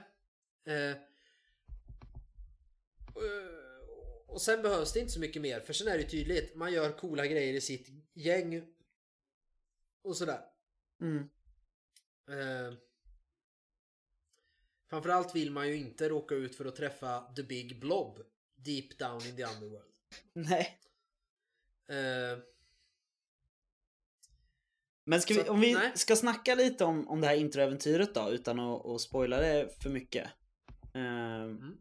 [0.65, 0.97] Eh, eh,
[4.31, 6.55] och sen behövs det inte så mycket mer, för sen är det tydligt.
[6.55, 8.63] Man gör coola grejer i sitt gäng.
[10.03, 10.41] Och sådär.
[11.01, 11.29] Mm.
[12.29, 12.75] Eh,
[14.91, 18.23] framförallt vill man ju inte råka ut för att träffa the big blob
[18.55, 19.93] deep down in the underworld.
[20.33, 20.79] Nej.
[21.89, 22.39] Eh,
[25.05, 25.93] Men vi, om vi nej.
[25.95, 29.91] ska snacka lite om, om det här introäventyret då utan att, att spoila det för
[29.91, 30.29] mycket.
[30.95, 31.77] Ehm,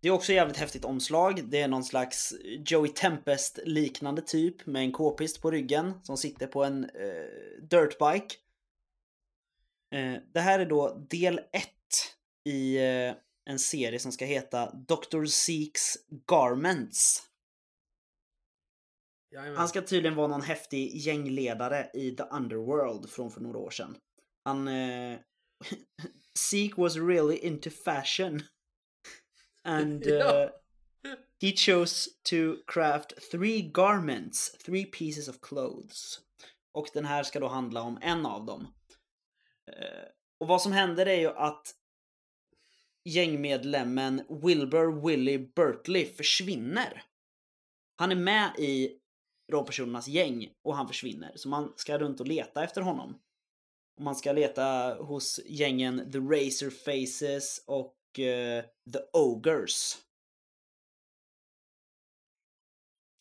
[0.00, 1.50] Det är också jävligt häftigt omslag.
[1.50, 2.34] Det är någon slags
[2.66, 8.36] Joey Tempest liknande typ med en k-pist på ryggen som sitter på en eh, dirtbike.
[9.94, 11.44] Eh, det här är då del 1
[12.48, 13.14] i eh,
[13.50, 15.24] en serie som ska heta Dr.
[15.24, 15.96] Seeks
[16.30, 17.22] Garments.
[19.32, 19.56] jajamän.
[19.56, 23.96] Han ska tydligen vara någon häftig gängledare i The Underworld från för några år sedan.
[24.44, 24.68] Han...
[24.68, 25.18] Eh,
[26.50, 28.42] Zeke was really into fashion.
[29.66, 30.48] And uh,
[31.40, 36.20] he chose to craft three garments, three pieces of clothes.
[36.72, 38.66] Och den här ska då handla om en av dem.
[39.72, 40.08] Eh,
[40.40, 41.74] och vad som händer är ju att
[43.04, 47.02] gängmedlemmen Wilbur Willie Bertley försvinner.
[47.96, 48.98] Han är med i
[49.52, 51.32] rollpersonernas gäng och han försvinner.
[51.36, 53.18] Så man ska runt och leta efter honom.
[53.96, 57.94] Och man ska leta hos gängen The Razor Faces och
[58.92, 60.02] The Ogres.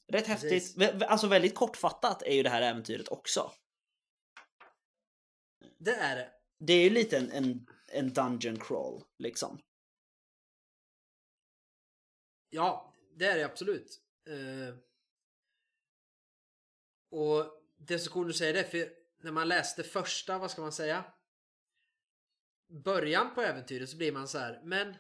[0.08, 0.52] Rätt Precis.
[0.52, 0.78] häftigt.
[0.78, 3.52] Vä- Alltså väldigt kortfattat är ju det här äventyret också.
[5.78, 6.32] Det är det.
[6.60, 9.62] Det är ju lite en, en, en dungeon crawl liksom.
[12.50, 14.02] Ja, det är det absolut.
[14.28, 14.76] Eh,
[17.12, 18.90] och det är så coolt du säger det, för
[19.24, 21.14] när man läste första, vad ska man säga?
[22.70, 24.94] Början på äventyret så blir man så här, men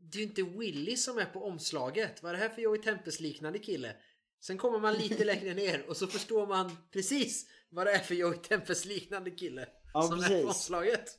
[0.00, 2.22] det är ju inte Willy som är på omslaget.
[2.22, 3.96] Vad är det här för Joey Tempest liknande kille?
[4.40, 8.14] Sen kommer man lite längre ner och så förstår man precis vad det är för
[8.14, 9.68] Joey Tempest liknande kille.
[9.94, 10.42] Ja, som är precis.
[10.42, 11.18] på omslaget.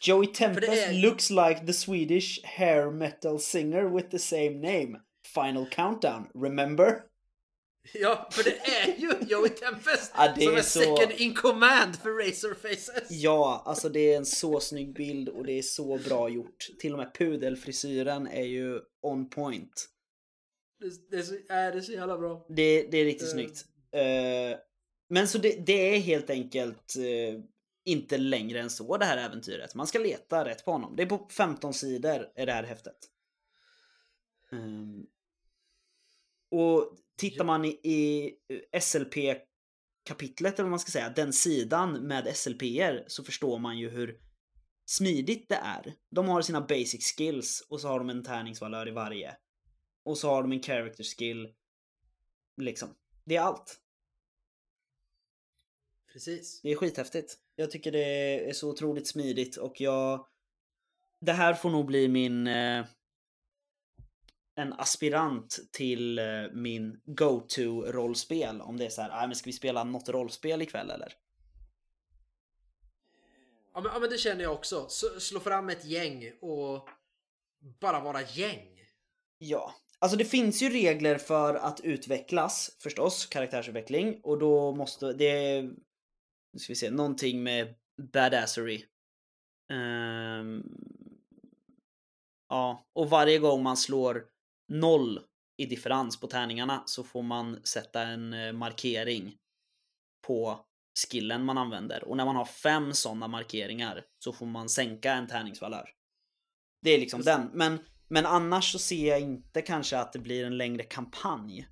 [0.00, 5.00] Joey Tempest är- looks like the Swedish hair metal singer with the same name.
[5.34, 7.02] Final countdown, remember?
[7.94, 11.34] Ja, för det är ju Joey Tempest Ja, det som är är så- second in
[11.34, 13.10] command för Razor Faces.
[13.10, 16.66] Ja, alltså det är en så snygg bild och det är så bra gjort.
[16.78, 19.88] Till och med pudelfrisyren är ju on point.
[20.80, 22.46] Det, det, är så, är det är så jävla bra.
[22.48, 23.32] Det, det är riktigt Eh.
[23.32, 23.64] snyggt.
[23.92, 24.58] Eh,
[25.08, 27.40] men så det, det är helt enkelt eh,
[27.84, 29.74] inte längre än så det här äventyret.
[29.74, 30.96] Man ska leta rätt på honom.
[30.96, 32.96] Det är på 15 sidor är det här häftet.
[34.52, 35.06] Ehm,
[36.50, 38.32] och tittar man i, i
[38.80, 44.20] SLP-kapitlet, eller vad man ska säga, den sidan med SLP-er, så förstår man ju hur
[44.86, 45.94] smidigt det är.
[46.10, 49.36] De har sina basic skills och så har de en tärningsvalör i varje.
[50.04, 51.54] Och så har de en character skill.
[52.56, 52.88] Liksom.
[53.24, 53.80] Det är allt.
[56.12, 56.60] Precis.
[56.62, 57.38] Det är skithäftigt.
[57.56, 58.04] Jag tycker det
[58.48, 60.26] är så otroligt smidigt och jag...
[61.20, 62.46] Det här får nog bli min...
[62.46, 62.84] Eh,
[64.56, 68.60] en aspirant till eh, min go-to-rollspel.
[68.60, 71.12] Om det är så här, ah, men ska vi spela något rollspel ikväll eller?
[73.74, 74.86] Ja men, ja men det känner jag också.
[74.88, 76.88] Så, slå fram ett gäng och
[77.80, 78.80] bara vara gäng.
[79.38, 79.74] Ja.
[79.98, 84.20] Alltså det finns ju regler för att utvecklas förstås, karaktärsutveckling.
[84.22, 85.62] Och då måste det...
[86.52, 87.74] Nu ska vi se, någonting med
[88.12, 88.84] badassery.
[89.72, 90.62] Ehm,
[92.48, 94.26] ja, och varje gång man slår
[94.68, 95.20] noll
[95.56, 99.36] i differens på tärningarna så får man sätta en eh, markering
[100.26, 100.66] på
[101.08, 102.04] skillen man använder.
[102.04, 105.90] Och när man har fem sådana markeringar så får man sänka en tärningsvalör.
[106.82, 107.50] Det är liksom den.
[107.52, 111.68] Men, men annars så ser jag inte kanske att det blir en längre kampanj.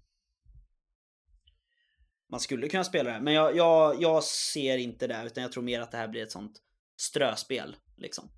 [2.30, 5.62] Man skulle kunna spela det, men jag, jag, jag ser inte det utan jag tror
[5.62, 6.62] mer att det här blir ett sånt
[6.96, 8.30] ströspel liksom.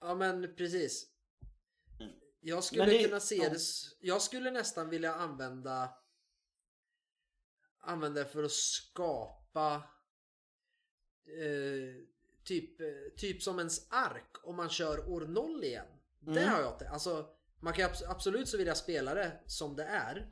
[0.00, 1.15] Ja men precis.
[2.48, 3.48] Jag skulle det- kunna se ja.
[3.48, 3.58] det...
[4.00, 5.88] Jag skulle nästan vilja använda...
[7.80, 9.82] Använda det för att skapa...
[11.26, 12.04] Eh,
[12.44, 12.86] typ, eh,
[13.16, 15.86] typ som ens ark om man kör år 0 igen.
[16.20, 16.52] Det Mm.
[16.52, 16.88] har jag inte.
[16.88, 17.28] Alltså,
[17.60, 20.30] man kan absolut så vilja spela det som det är.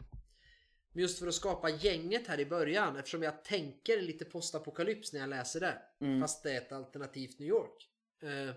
[0.93, 5.21] Men just för att skapa gänget här i början eftersom jag tänker lite postapokalyps när
[5.21, 5.83] jag läser det.
[6.01, 6.21] Mm.
[6.21, 7.91] Fast det är ett alternativt New York.
[8.23, 8.55] Eh,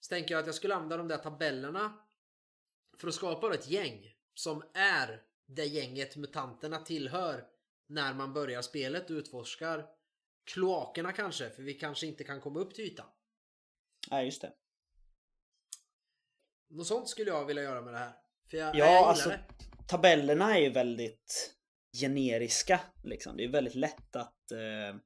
[0.00, 1.98] så tänker jag att jag skulle använda de där tabellerna
[2.98, 7.46] för att skapa ett gäng som är det gänget mutanterna tillhör
[7.86, 9.86] när man börjar spelet och utforskar
[10.44, 13.06] kloakerna kanske, för vi kanske inte kan komma upp till ytan.
[14.10, 14.52] Nej, just det.
[16.68, 18.12] Något sånt skulle jag vilja göra med det här.
[18.50, 19.44] För jag, Ja, jag alltså- det.
[19.88, 21.54] Tabellerna är ju väldigt
[22.00, 23.36] generiska liksom.
[23.36, 24.96] Det är väldigt lätt att eh,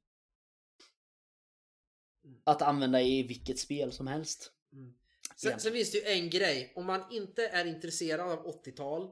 [2.44, 4.52] att använda i vilket spel som helst.
[4.72, 4.94] Mm.
[5.40, 6.72] Sen, sen finns det ju en grej.
[6.76, 9.10] Om man inte är intresserad av 80-tal,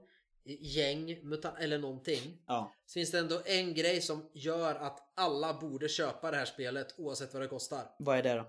[0.60, 2.42] gäng, muta- eller någonting.
[2.46, 6.44] Ja, Så finns det ändå en grej som gör att alla borde köpa det här
[6.44, 7.94] spelet oavsett vad det kostar.
[7.98, 8.40] vad är det då?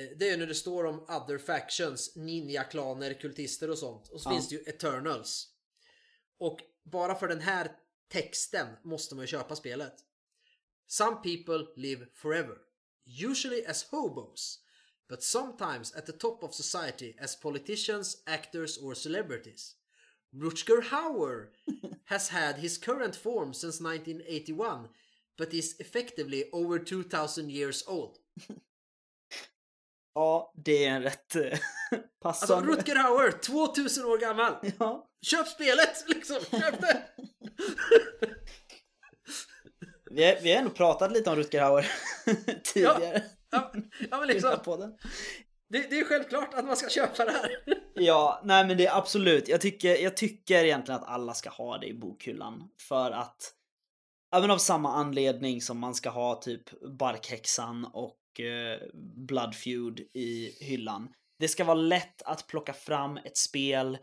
[0.00, 4.08] Eh, Det är ju när det står om other factions, ninja-klaner, kultister och sånt.
[4.08, 4.32] Och så Ja.
[4.34, 5.48] finns det ju Eternals.
[6.38, 7.72] Och bara för den här
[8.08, 9.94] texten måste man ju köpa spelet.
[10.86, 12.56] Some people live forever.
[13.30, 14.62] Usually as hobos.
[15.08, 19.74] But sometimes at the top of society as politicians, actors or celebrities.
[20.34, 21.48] Rutger Hauer
[22.04, 24.88] has had his current form since 1981
[25.38, 28.18] but is effectively over 2000 years old.
[30.14, 31.42] Ja, det är en rätt eh,
[32.24, 32.72] Alltså passande.
[32.72, 34.54] Rutger Hauer, 2000 år gammal!
[34.78, 36.36] Ja, Köp spelet liksom!
[36.50, 37.02] Köp det!
[40.10, 41.92] vi, vi har ändå pratat lite om Rutger Hauer
[42.64, 43.12] tidigare.
[43.14, 43.20] Ja,
[43.50, 44.94] ja men den här liksom, podden.
[45.68, 47.50] det, det är självklart att man ska köpa det här.
[47.98, 49.48] Ja, nej men det är absolut.
[49.48, 52.68] Jag tycker, jag tycker egentligen att alla ska ha det i bokhyllan.
[52.88, 53.52] För att,
[54.36, 58.80] även av samma anledning som man ska ha typ Barkhäxan och eh,
[59.28, 61.08] Blood Feud i hyllan.
[61.38, 63.98] Det ska vara lätt att plocka fram ett spel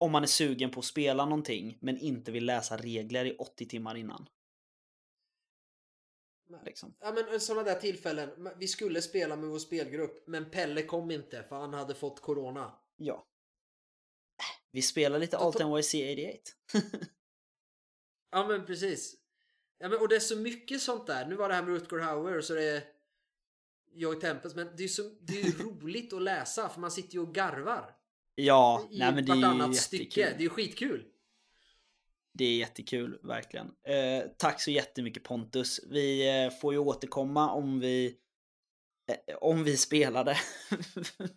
[0.00, 3.66] om man är sugen på att spela någonting men inte vill läsa regler i 80
[3.66, 4.26] timmar innan.
[6.64, 6.94] Liksom.
[7.00, 8.48] Ja men sådana där tillfällen.
[8.58, 12.72] Vi skulle spela med vår spelgrupp men Pelle kom inte för han hade fått corona.
[12.96, 13.26] Ja.
[14.70, 16.76] Vi spelar lite Alt NYC 88.
[18.30, 19.14] Ja men precis.
[19.78, 21.26] Ja, men, och det är så mycket sånt där.
[21.26, 22.82] Nu var det här med Rutger Hauer så det är...
[23.96, 27.14] Joy Tempest, men det är, så, det är ju roligt att läsa för man sitter
[27.14, 27.96] ju och garvar.
[28.34, 30.20] Ja, I nej men det är ju vartannat stycke.
[30.20, 30.38] jättekul.
[30.38, 31.04] Det är ju skitkul.
[32.38, 33.66] Det är jättekul, verkligen.
[33.66, 35.80] Eh, tack så jättemycket Pontus.
[35.90, 38.18] Vi eh, får ju återkomma om vi
[39.10, 40.36] eh, om vi spelar det.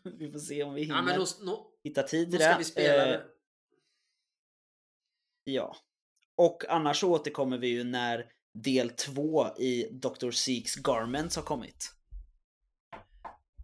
[0.17, 2.57] vi får se om vi hinner Ja, då, nå, hitta tid till ska det.
[2.57, 3.25] vi spela Eh, det.
[5.43, 5.77] Ja.
[6.35, 10.31] Och annars så återkommer vi ju när del två i Dr.
[10.31, 11.91] Seeks Garments har kommit.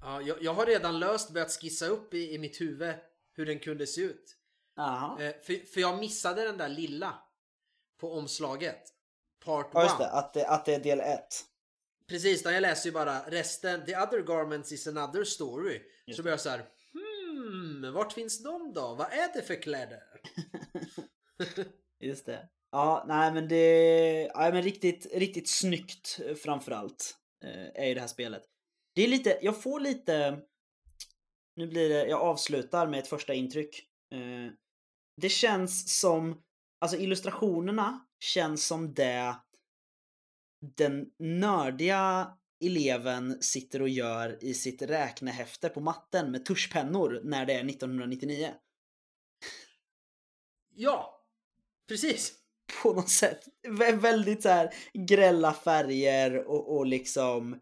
[0.01, 2.95] Ja, jag, jag har redan löst börjat skissa upp i, i mitt huvud
[3.35, 4.37] hur den kunde se ut.
[4.77, 5.21] Aha.
[5.21, 7.13] Eh, för, för jag missade den där lilla
[7.99, 8.81] på omslaget.
[9.45, 10.03] Part Ja just one.
[10.03, 11.45] det, att det, att det är del ett.
[12.07, 13.85] Precis, där jag läser ju bara resten.
[13.85, 15.81] The other garments is another story.
[16.05, 16.65] Just så blir jag så här.
[16.93, 18.95] Hmm, vart finns de då?
[18.95, 20.03] Vad är det för kläder?
[21.99, 22.49] Just det.
[22.71, 24.31] Ja, nej men det...
[24.33, 27.15] Ja, men riktigt, riktigt snyggt eh, framförallt.
[27.43, 28.43] Eh, är ju det här spelet.
[28.95, 30.39] Det är lite, jag får lite...
[31.55, 33.87] Nu blir det, jag avslutar med ett första intryck.
[35.15, 36.41] Det känns som,
[36.81, 39.35] alltså illustrationerna känns som det
[40.77, 47.53] den nördiga eleven sitter och gör i sitt räknehäfte på matten med tuschpennor när det
[47.53, 48.53] är 1999.
[50.75, 51.23] Ja,
[51.87, 52.33] precis.
[52.83, 53.47] på något sätt.
[53.67, 57.59] Vä- väldigt så här grälla färger och, och liksom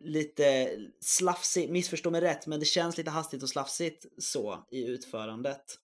[0.00, 5.78] lite slafsigt, missförstå mig rätt, men det känns lite hastigt och slafsigt så i utförandet.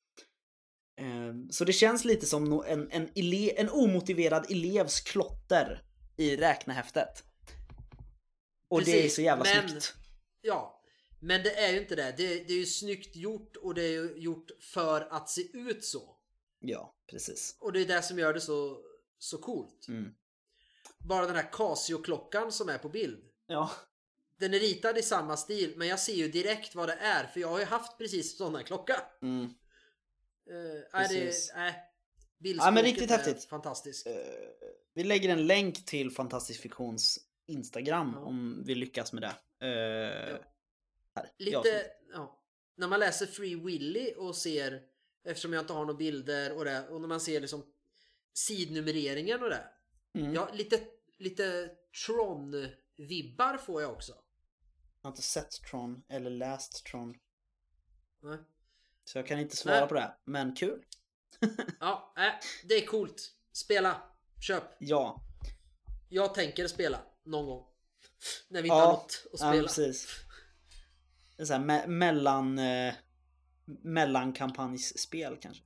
[0.96, 5.82] Ehm, Så det känns lite som en, en, ele, en omotiverad elevs klotter
[6.16, 7.24] i räknehäftet.
[8.68, 9.94] Och det är Precis, så jävla men- snyggt.
[10.40, 10.80] Ja,
[11.20, 12.14] men det är ju inte det.
[12.16, 12.26] det.
[12.44, 16.16] Det är ju snyggt gjort och det är ju gjort för att se ut så.
[16.58, 17.56] Ja, precis.
[17.60, 18.78] Och det är det som gör det så,
[19.18, 19.88] så coolt.
[19.88, 20.14] Mm.
[20.98, 23.24] Bara den här Casio-klockan som är på bild.
[23.46, 23.70] Ja,
[24.38, 27.40] Den är ritad i samma stil men jag ser ju direkt vad det är för
[27.40, 29.02] jag har ju haft precis här klocka.
[29.22, 29.54] mm.
[30.50, 30.56] Uh,
[30.92, 31.74] är det, äh,
[32.38, 33.44] Ja, men riktigt häftigt.
[33.44, 34.06] Fantastiskt.
[34.06, 34.12] Eh,
[34.94, 38.20] vi lägger en länk till Fantastisk Fiktions Instagram Ja.
[38.20, 39.66] om vi lyckas med det.
[39.66, 40.38] Eh,
[41.14, 42.40] här, i Lite, ja.
[42.76, 44.82] När man läser Free Willy och ser,
[45.24, 47.64] eftersom jag inte har några bilder och det, och när man ser liksom
[48.32, 49.64] sidnumreringen och det.
[50.14, 50.34] Mm.
[50.34, 50.80] Ja, lite,
[51.18, 51.70] lite
[52.06, 54.12] Tron-vibbar får jag också.
[54.12, 57.14] Jag har inte sett Tron eller läst Tron.
[58.20, 58.38] Nej.
[59.04, 59.88] Så jag kan inte svara Nej.
[59.88, 60.14] på det.
[60.24, 60.84] Men kul.
[61.80, 62.32] Ja, äh,
[62.68, 63.30] det är coolt.
[63.52, 64.02] Spela.
[64.40, 64.62] Köp.
[64.78, 65.20] Ja.
[66.08, 67.64] Jag tänker spela någon gång.
[68.48, 69.62] När vi inte Ja, har något att ja spela.
[69.62, 70.08] precis.
[71.36, 72.58] Det är så här me- mellan...
[72.58, 72.94] Eh,
[73.66, 75.62] mellankampanjsspel kanske.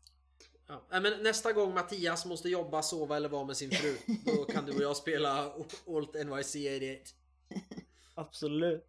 [0.67, 0.87] Ja.
[0.91, 3.97] Nej, men nästa gång Mattias måste jobba, sova eller vara med sin fru.
[4.25, 5.39] Då kan du och jag spela
[5.87, 7.11] Alt NYC 88.
[8.15, 8.87] Absolut.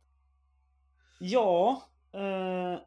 [1.19, 1.89] Ja.
[2.13, 2.81] Eh,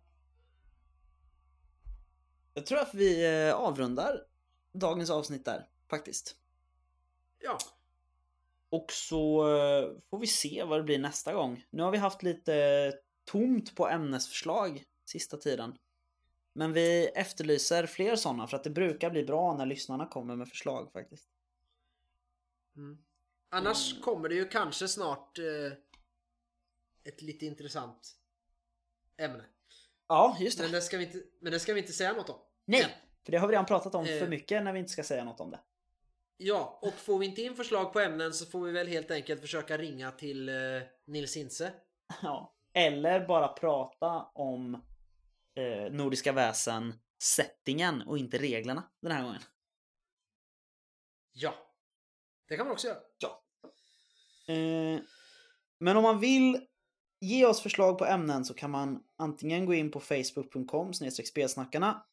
[2.55, 4.24] jag tror att vi eh, avrundar
[4.72, 6.36] dagens avsnitt där faktiskt.
[7.38, 7.59] Ja.
[8.70, 11.64] Och så eh, får vi se vad det blir nästa gång.
[11.70, 12.92] Nu har vi haft lite
[13.24, 15.78] tomt på ämnesförslag sista tiden.
[16.53, 20.48] Men vi efterlyser fler sådana för att det brukar bli bra när lyssnarna kommer med
[20.48, 21.28] förslag faktiskt.
[22.76, 22.98] Mm.
[23.48, 25.72] Annars kommer det ju kanske snart eh,
[27.04, 28.16] ett lite intressant
[29.16, 29.45] ämne.
[30.13, 30.64] Ja, just det.
[30.64, 32.39] Men det ska vi inte, men det ska vi inte säga något om.
[32.64, 34.29] Nej, för det har vi redan pratat om för Eh.
[34.29, 35.61] mycket när vi inte ska säga något om det.
[36.37, 39.41] Ja, och får vi inte in förslag på ämnen så får vi väl helt enkelt
[39.41, 40.55] försöka ringa till eh,
[41.07, 41.72] Nils Hintze.
[42.22, 42.55] Ja.
[42.75, 44.75] Eller bara prata om
[45.55, 49.43] eh, Nordiska väsen settingen och inte reglerna den här gången.
[51.33, 51.55] Ja.
[52.49, 52.97] Det kan man också göra.
[54.49, 55.01] Eh,
[55.79, 56.67] men om man vill
[57.22, 62.07] ge oss förslag på ämnen så kan man antingen gå in på facebook.com spelsnackarna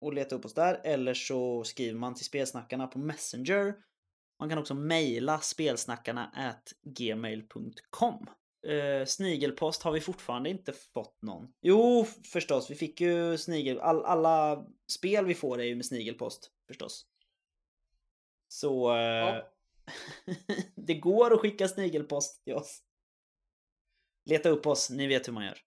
[0.00, 3.74] och leta upp oss där eller så skriver man till spelsnackarna på Messenger.
[4.40, 8.26] Man kan också mejla spelsnackarna at gmail.com.
[8.66, 11.48] Eh, snigelpost har vi fortfarande inte fått någon.
[11.62, 12.70] Jo, förstås.
[12.70, 13.80] Vi fick ju snigel...
[13.80, 17.06] All, alla spel vi får är ju med snigelpost, förstås.
[18.48, 18.96] Så...
[18.96, 19.50] Eh, Ja.
[20.74, 22.83] det går att skicka snigelpost till oss.
[24.24, 25.58] Leta upp oss, ni vet hur man gör.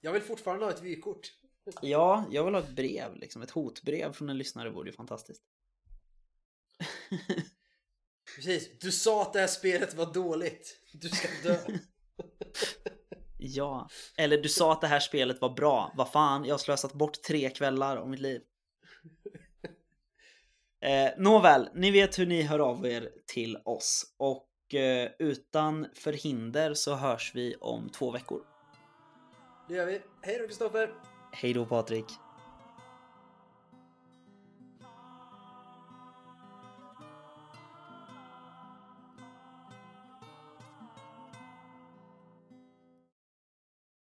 [0.00, 1.32] Jag vill fortfarande ha ett vykort.
[1.82, 3.42] Ja, jag vill ha ett brev, liksom.
[3.42, 5.42] Ett hotbrev från en lyssnare vore ju fantastiskt.
[8.36, 8.78] Precis.
[8.80, 10.80] Du sa att det här spelet var dåligt.
[10.92, 11.58] Du ska dö.
[13.38, 13.88] Ja.
[14.16, 15.92] Eller du sa att det här spelet var bra.
[15.96, 18.40] Vad fan, jag har slösat bort tre kvällar av mitt liv.
[20.80, 24.14] Eh, nåväl, ni vet hur ni hör av er till oss.
[24.16, 24.45] Och
[25.18, 28.40] utan förhinder så hörs vi om två veckor.
[29.68, 30.00] Det gör vi.
[30.22, 30.94] Hej då Kristoffer!
[31.32, 32.06] Hej då Patrik!